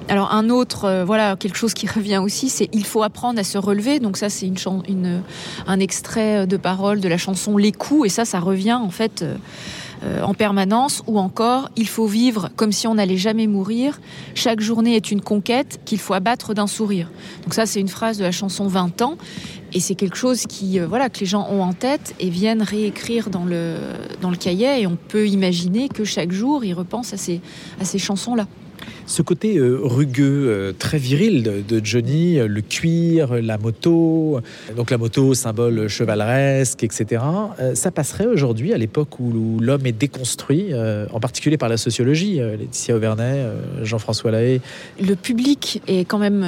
Alors 0.08 0.32
un 0.32 0.50
autre, 0.50 1.04
voilà, 1.06 1.37
quelque 1.37 1.56
chose 1.56 1.72
qui 1.72 1.87
revient 1.94 2.18
aussi, 2.18 2.48
c'est 2.48 2.68
il 2.72 2.84
faut 2.84 3.02
apprendre 3.02 3.38
à 3.38 3.44
se 3.44 3.58
relever. 3.58 4.00
Donc 4.00 4.16
ça, 4.16 4.28
c'est 4.28 4.46
une, 4.46 5.22
un 5.66 5.80
extrait 5.80 6.46
de 6.46 6.56
parole 6.56 7.00
de 7.00 7.08
la 7.08 7.16
chanson 7.16 7.56
Les 7.56 7.72
coups, 7.72 8.06
et 8.06 8.08
ça, 8.08 8.24
ça 8.24 8.40
revient 8.40 8.74
en 8.74 8.90
fait 8.90 9.24
en 10.22 10.34
permanence. 10.34 11.02
Ou 11.06 11.18
encore, 11.18 11.70
il 11.76 11.88
faut 11.88 12.06
vivre 12.06 12.50
comme 12.56 12.72
si 12.72 12.87
on 12.87 12.96
n'allait 12.96 13.16
jamais 13.16 13.46
mourir. 13.46 14.00
Chaque 14.34 14.60
journée 14.60 14.96
est 14.96 15.10
une 15.12 15.22
conquête 15.22 15.80
qu'il 15.84 16.00
faut 16.00 16.12
abattre 16.12 16.54
d'un 16.54 16.66
sourire. 16.66 17.08
Donc 17.44 17.54
ça, 17.54 17.64
c'est 17.64 17.80
une 17.80 17.88
phrase 17.88 18.18
de 18.18 18.24
la 18.24 18.32
chanson 18.32 18.66
20 18.66 19.00
ans. 19.00 19.16
Et 19.74 19.80
c'est 19.80 19.96
quelque 19.96 20.16
chose 20.16 20.46
qui, 20.46 20.78
euh, 20.78 20.87
voilà, 20.87 21.10
que 21.10 21.18
les 21.18 21.26
gens 21.26 21.48
ont 21.50 21.60
en 21.60 21.72
tête 21.72 22.14
et 22.20 22.30
viennent 22.30 22.62
réécrire 22.62 23.28
dans 23.28 23.44
le, 23.44 24.37
cahier. 24.38 24.80
Et 24.80 24.87
on 24.87 24.96
peut 24.96 25.28
imaginer 25.28 25.88
que 25.88 26.04
chaque 26.04 26.30
jour, 26.30 26.64
ils 26.64 26.74
repensent 26.74 27.12
à 27.12 27.16
ces, 27.16 27.40
à 27.80 27.84
ces 27.84 27.98
chansons-là. 27.98 28.46
Ce 29.07 29.21
côté 29.21 29.59
euh, 29.59 29.79
rugueux, 29.83 30.47
euh, 30.49 30.73
très 30.79 30.97
viril 30.97 31.43
de, 31.43 31.61
de 31.61 31.85
Johnny, 31.85 32.38
euh, 32.38 32.49
le 32.49 32.62
cuir, 32.62 33.35
la 33.35 33.59
moto, 33.59 34.40
donc 34.77 34.90
la 34.90 34.97
moto 34.97 35.35
symbole 35.35 35.88
chevaleresque, 35.88 36.83
etc. 36.85 37.23
ça 37.75 37.90
passerait 37.90 38.27
aujourd'hui 38.27 38.73
à 38.73 38.79
l'époque 38.79 39.21
où, 39.21 39.59
l'homme 39.61 39.87
est 39.87 39.93
déconstruit, 39.93 40.73
en 40.75 41.21
particulier 41.21 41.57
par 41.57 41.69
la 41.69 41.77
sociologie. 41.77 42.37
Laetitia 42.38 42.97
Auvernay, 42.97 43.47
Jean-François 43.83 44.31
Lahaye. 44.31 44.61
Le 45.01 45.14
public 45.14 45.83
est 45.87 46.05
quand 46.05 46.19
même 46.19 46.45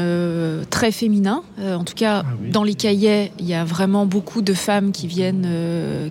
très 0.70 0.92
féminin. 0.92 1.42
En 1.60 1.84
tout 1.84 1.94
cas, 1.94 2.24
Ah 2.24 2.34
oui. 2.40 2.50
dans 2.50 2.62
les 2.62 2.74
cahiers, 2.74 3.32
il 3.38 3.46
y 3.46 3.54
a 3.54 3.64
vraiment 3.64 4.06
beaucoup 4.06 4.42
de 4.42 4.54
femmes 4.54 4.92
qui 4.92 5.06
viennent, 5.06 5.48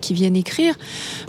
qui 0.01 0.13
viennent 0.13 0.35
écrire. 0.35 0.75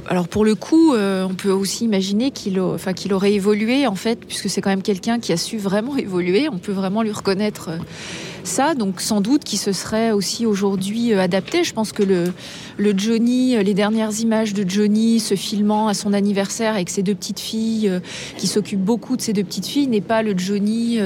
Alors 0.08 0.28
pour 0.28 0.44
le 0.44 0.54
coup, 0.54 0.94
on 0.94 1.34
peut 1.34 1.52
aussi 1.52 1.84
imaginer 1.84 2.30
qu'il 2.30 2.60
enfin, 2.60 2.92
qu'il 2.92 3.12
aurait 3.12 3.34
évolué, 3.34 3.86
en 3.86 3.96
fait, 3.96 4.20
puisque 4.26 4.48
c'est 4.48 4.60
quand 4.60 4.70
même 4.70 4.82
quelqu'un 4.82 5.05
qui 5.20 5.32
a 5.32 5.36
su 5.36 5.58
vraiment 5.58 5.96
évoluer. 5.96 6.48
On 6.50 6.58
peut 6.58 6.72
vraiment 6.72 7.02
lui 7.02 7.12
reconnaître 7.12 7.70
euh, 7.70 7.78
ça. 8.44 8.74
Donc 8.74 9.00
sans 9.00 9.20
doute 9.20 9.44
qu'il 9.44 9.58
se 9.58 9.72
serait 9.72 10.10
aussi 10.10 10.46
aujourd'hui 10.46 11.12
euh, 11.12 11.20
adapté. 11.20 11.64
Je 11.64 11.72
pense 11.72 11.92
que 11.92 12.02
le, 12.02 12.32
Johnny, 12.96 13.56
euh, 13.56 13.62
les 13.62 13.74
dernières 13.74 14.20
images 14.20 14.54
de 14.54 14.68
Johnny 14.68 15.20
se 15.20 15.34
filmant 15.34 15.88
à 15.88 15.94
son 15.94 16.12
anniversaire 16.12 16.74
avec 16.74 16.90
ses 16.90 17.02
deux 17.02 17.14
petites 17.14 17.40
filles, 17.40 17.90
qui 18.36 18.46
s'occupe 18.46 18.80
beaucoup 18.80 19.16
de 19.16 19.22
ses 19.22 19.32
deux 19.32 19.44
petites 19.44 19.66
filles, 19.66 19.86
n'est 19.86 20.00
pas 20.00 20.22
le 20.22 20.36
Johnny 20.36 20.98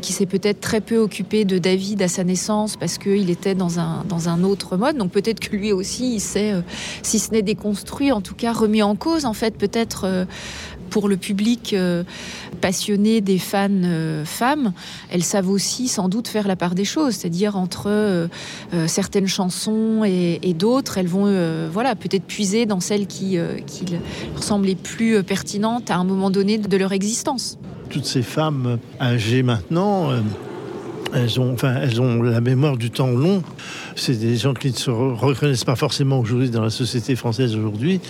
qui 0.00 0.12
s'est 0.12 0.26
peut-être 0.26 0.60
très 0.60 0.80
peu 0.80 0.98
occupé 0.98 1.44
de 1.44 1.58
David 1.58 2.02
à 2.02 2.08
sa 2.08 2.24
naissance 2.24 2.76
parce 2.76 2.98
qu'il 2.98 3.30
était 3.30 3.54
dans 3.54 3.78
un, 3.78 4.04
dans 4.08 4.28
un 4.28 4.42
autre 4.44 4.76
mode. 4.76 4.96
Donc 4.96 5.10
peut-être 5.10 5.40
que 5.40 5.56
lui 5.56 5.72
aussi, 5.72 6.14
il 6.14 6.20
s'est, 6.20 6.54
si 7.02 7.18
ce 7.18 7.30
n'est 7.32 7.42
déconstruit, 7.42 8.12
en 8.12 8.20
tout 8.20 8.34
cas 8.34 8.52
remis 8.52 8.82
en 8.82 8.96
cause, 8.96 9.24
en 9.24 9.34
fait, 9.34 9.56
peut-être. 9.56 10.26
Pour 10.92 11.08
le 11.08 11.16
public 11.16 11.72
euh, 11.72 12.04
passionné 12.60 13.22
des 13.22 13.38
fans 13.38 13.68
euh, 13.70 14.26
femmes, 14.26 14.72
elles 15.10 15.24
savent 15.24 15.48
aussi 15.48 15.88
sans 15.88 16.10
doute 16.10 16.28
faire 16.28 16.46
la 16.46 16.54
part 16.54 16.74
des 16.74 16.84
choses, 16.84 17.14
c'est-à-dire 17.14 17.56
entre 17.56 17.86
euh, 17.88 18.28
certaines 18.86 19.26
chansons 19.26 20.04
et, 20.04 20.54
d'autres, 20.54 20.98
elles 20.98 21.08
vont 21.08 21.32
voilà 21.72 21.94
peut-être 21.94 22.24
puiser 22.24 22.66
dans 22.66 22.80
celles 22.80 23.06
qui, 23.06 23.38
qui 23.66 23.86
leur 23.86 24.42
semblent 24.42 24.66
les 24.66 24.74
plus 24.74 25.22
pertinentes 25.22 25.90
à 25.90 25.96
un 25.96 26.04
moment 26.04 26.30
donné 26.30 26.58
de 26.58 26.76
leur 26.76 26.92
existence. 26.92 27.58
Toutes 27.88 28.04
ces 28.04 28.22
femmes 28.22 28.78
âgées 29.00 29.42
maintenant, 29.42 30.10
elles 31.14 31.40
ont, 31.40 31.54
enfin, 31.54 31.76
elles 31.80 32.00
ont 32.02 32.22
la 32.22 32.42
mémoire 32.42 32.76
du 32.76 32.90
temps 32.90 33.10
long. 33.10 33.42
C'est 33.96 34.18
des 34.18 34.36
gens 34.36 34.52
qui 34.52 34.68
ne 34.68 34.76
se 34.76 34.90
re- 34.90 35.14
reconnaissent 35.14 35.64
pas 35.64 35.76
forcément 35.76 36.18
aujourd'hui 36.18 36.50
dans 36.50 36.62
la 36.62 36.70
société 36.70 37.16
française 37.16 37.56
aujourd'hui. 37.56 38.00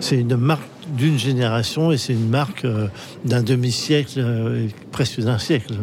C'est 0.00 0.18
une 0.20 0.36
marque 0.36 0.62
d'une 0.90 1.18
génération 1.18 1.92
et 1.92 1.98
c'est 1.98 2.12
une 2.12 2.28
marque 2.28 2.64
euh, 2.64 2.88
d'un 3.24 3.42
demi-siècle, 3.42 4.18
euh, 4.18 4.66
presque 4.92 5.20
d'un 5.20 5.38
siècle. 5.38 5.74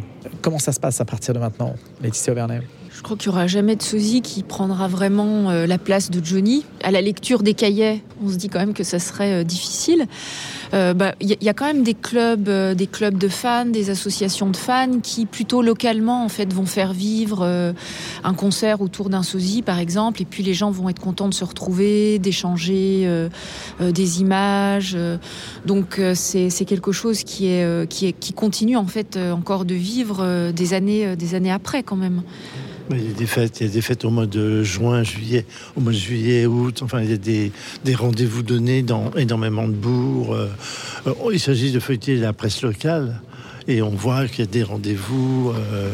Comment 0.41 0.60
ça 0.60 0.72
se 0.72 0.80
passe 0.80 1.02
à 1.02 1.06
partir 1.06 1.34
de 1.34 1.39
maintenant, 1.39 1.76
Laetitia 2.02 2.34
Auvernay 2.34 2.62
Je 2.91 3.02
crois 3.02 3.17
qu'il 3.17 3.32
n'y 3.32 3.36
aura 3.36 3.48
jamais 3.48 3.76
de 3.76 3.82
sosie 3.82 4.22
qui 4.22 4.43
prendra 4.43 4.88
vraiment 4.88 5.50
euh, 5.50 5.65
la 5.65 5.78
place 5.78 6.12
de 6.12 6.24
Johnny. 6.24 6.65
À 6.84 6.91
la 6.91 7.02
lecture 7.02 7.43
des 7.43 7.54
cahiers, 7.54 8.04
on 8.24 8.30
se 8.30 8.36
dit 8.36 8.50
quand 8.50 8.60
même 8.60 8.74
que 8.74 8.84
ça 8.84 9.00
serait 9.00 9.43
difficile. 9.43 10.06
Euh, 10.74 10.94
bah, 10.94 11.14
Il 11.22 11.30
y, 11.30 11.34
a- 11.34 11.38
il 11.42 11.54
quand 11.54 11.66
même 11.66 11.84
des 11.84 11.94
clubs, 11.94 12.50
euh, 12.50 12.74
des 12.76 12.88
clubs 12.88 13.18
de 13.18 13.28
fans, 13.28 13.66
des 13.66 13.90
associations 13.90 14.50
de 14.50 14.58
fans 14.58 15.00
qui 15.02 15.26
plutôt 15.26 15.62
localement 15.62 16.24
en 16.24 16.30
fait 16.30 16.54
vont 16.54 16.66
faire 16.66 16.94
vivre 16.94 17.40
euh, 17.42 17.74
un 18.24 18.34
concert 18.34 18.82
autour 18.82 19.10
d'un 19.10 19.24
sosie 19.24 19.62
par 19.62 19.80
exemple, 19.80 20.22
et 20.22 20.26
puis 20.26 20.44
les 20.44 20.54
gens 20.54 20.70
vont 20.72 20.90
être 20.90 21.00
contents 21.00 21.30
de 21.30 21.34
se 21.34 21.44
retrouver, 21.44 22.20
d'échanger 22.20 23.28
des 23.80 24.22
images. 24.22 24.98
donc 25.66 26.00
c'est 26.16 26.66
quelque 26.66 26.92
chose 26.92 27.24
qui 27.24 27.48
est 27.48 27.90
qui 27.90 28.08
est 28.08 28.14
qui 28.14 28.34
continue 28.34 28.78
en 28.78 28.88
fait 28.88 29.18
encore 29.18 29.66
de 29.66 29.74
vivre 29.76 30.52
des 30.52 30.74
années 30.74 31.16
des 31.16 31.36
années 31.36 31.52
après 31.52 31.84
quand 31.84 31.96
même. 31.96 32.22
Il 32.91 33.08
y 33.08 33.10
a 33.10 33.13
des 33.13 33.26
fêtes, 33.26 33.60
il 33.60 33.67
y 33.67 33.69
a 33.69 33.73
des 33.73 33.82
fêtes 33.82 34.06
au 34.06 34.10
mois 34.10 34.26
de 34.28 34.63
juin, 34.63 35.04
juillet, 35.04 35.45
au 35.76 35.82
mois 35.82 35.91
de 35.91 35.97
juillet, 35.97 36.45
août. 36.45 36.82
Enfin, 36.84 37.02
il 37.02 37.10
y 37.10 37.13
a 37.13 37.17
des, 37.17 37.52
des 37.84 37.95
rendez-vous 37.95 38.43
donnés 38.43 38.82
dans 38.82 39.12
énormément 39.17 39.67
de 39.67 39.73
bourgs. 39.73 40.34
Euh, 40.34 40.47
euh, 41.08 41.13
il 41.34 41.39
s'agit 41.39 41.71
de 41.71 41.80
feuilleter 41.80 42.15
la 42.15 42.34
presse 42.34 42.62
locale. 42.62 43.21
Et 43.67 43.82
on 43.82 43.89
voit 43.89 44.28
qu'il 44.28 44.39
y 44.39 44.47
a 44.47 44.52
des 44.52 44.63
rendez-vous 44.63 45.52
euh, 45.54 45.91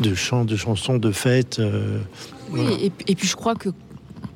de 0.00 0.14
chants, 0.14 0.44
de 0.44 0.56
chansons, 0.56 0.98
de 0.98 1.12
fêtes. 1.12 1.60
euh, 1.60 1.98
Oui, 2.50 2.60
voilà. 2.62 2.70
et, 2.82 2.92
et 3.06 3.14
puis 3.14 3.28
je 3.28 3.36
crois 3.36 3.54
que 3.54 3.68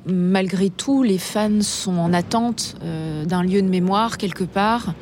malgré 0.05 0.69
tout, 0.69 1.03
les 1.03 1.17
fans 1.17 1.59
sont 1.61 1.97
en 1.97 2.13
attente 2.13 2.75
euh, 2.81 3.25
d'un 3.25 3.43
lieu 3.43 3.61
de 3.61 3.67
mémoire 3.67 4.17
quelque 4.17 4.45
part 4.45 4.93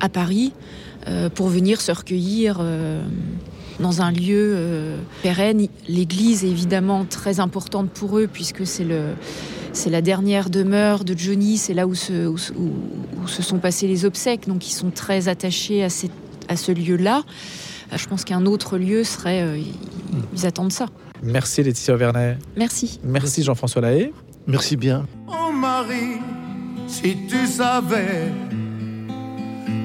à 0.00 0.08
Paris 0.08 0.52
euh, 1.06 1.30
pour 1.30 1.48
venir 1.48 1.80
se 1.80 1.92
recueillir 1.92 2.58
euh, 2.60 3.00
dans 3.80 4.02
un 4.02 4.10
lieu 4.12 4.52
euh, 4.54 4.96
pérenne. 5.22 5.66
L'église 5.88 6.44
est 6.44 6.48
évidemment 6.48 7.04
très 7.04 7.40
importante 7.40 7.90
pour 7.90 8.18
eux 8.18 8.28
puisque 8.32 8.66
c'est 8.66 8.84
le 8.84 9.00
c'est 9.72 9.90
la 9.90 10.02
dernière 10.02 10.50
demeure 10.50 11.04
de 11.04 11.16
Johnny, 11.16 11.56
c'est 11.56 11.74
là 11.74 11.86
où 11.86 11.94
se, 11.94 12.26
où, 12.26 12.36
se- 12.38 12.52
où- 12.54 12.72
où 13.22 13.28
se 13.28 13.40
sont 13.42 13.58
passées 13.58 13.86
les 13.86 14.04
obsèques, 14.04 14.48
donc 14.48 14.66
ils 14.68 14.72
sont 14.72 14.90
très 14.90 15.28
attachés 15.28 15.84
à, 15.84 15.88
ces- 15.88 16.10
à 16.48 16.56
ce 16.56 16.72
lieu-là. 16.72 17.22
Euh, 17.92 17.96
Je 17.96 18.08
pense 18.08 18.24
qu'un 18.24 18.46
autre 18.46 18.78
lieu 18.78 19.04
serait... 19.04 19.42
euh, 19.42 19.58
ils- 19.58 19.72
ils 20.34 20.44
attendent 20.46 20.72
ça. 20.72 20.86
Merci 21.22 21.62
Laetitia 21.62 21.94
Auvernay. 21.94 22.36
Merci. 22.56 22.98
Merci 23.04 23.44
Jean-François 23.44 23.80
Lahaye. 23.82 24.10
Merci 24.48 24.76
bien. 24.76 25.06
Oh 25.28 25.52
Marie, 25.52 26.18
si 26.88 27.16
tu 27.28 27.46
savais 27.46 28.32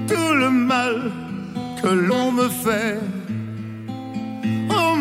tout 0.07 0.33
le 0.33 0.49
mal 0.49 1.11
que 1.83 1.89
l'on 1.89 2.31
me 2.31 2.49
fait. 2.49 2.97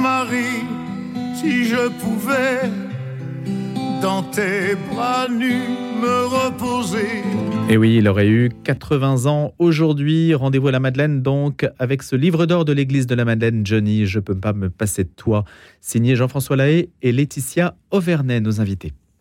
Marie, 0.04 0.66
si 1.34 1.64
je 1.64 1.88
pouvais 1.88 2.68
dans 4.02 4.22
tes 4.22 4.74
bras 4.90 5.28
me 5.30 6.26
reposer. 6.26 7.22
Et 7.70 7.78
oui, 7.78 7.96
il 7.96 8.06
aurait 8.06 8.28
eu 8.28 8.50
80 8.64 9.24
ans 9.24 9.54
aujourd'hui. 9.58 10.34
Rendez-vous 10.34 10.68
à 10.68 10.72
la 10.72 10.78
Madeleine, 10.78 11.22
donc, 11.22 11.66
avec 11.78 12.02
ce 12.02 12.16
livre 12.16 12.44
d'or 12.44 12.66
de 12.66 12.74
l'église 12.74 13.06
de 13.06 13.14
la 13.14 13.24
Madeleine, 13.24 13.64
Johnny, 13.64 14.04
je 14.04 14.20
peux 14.20 14.38
pas 14.38 14.52
me 14.52 14.68
passer 14.68 15.04
de 15.04 15.12
toi, 15.16 15.46
signé 15.80 16.16
Jean-François 16.16 16.56
Lahaye 16.56 16.90
et 17.00 17.10
Laetitia 17.10 17.74
Auvernay, 17.90 18.40
nos 18.40 18.60
invités. 18.60 18.92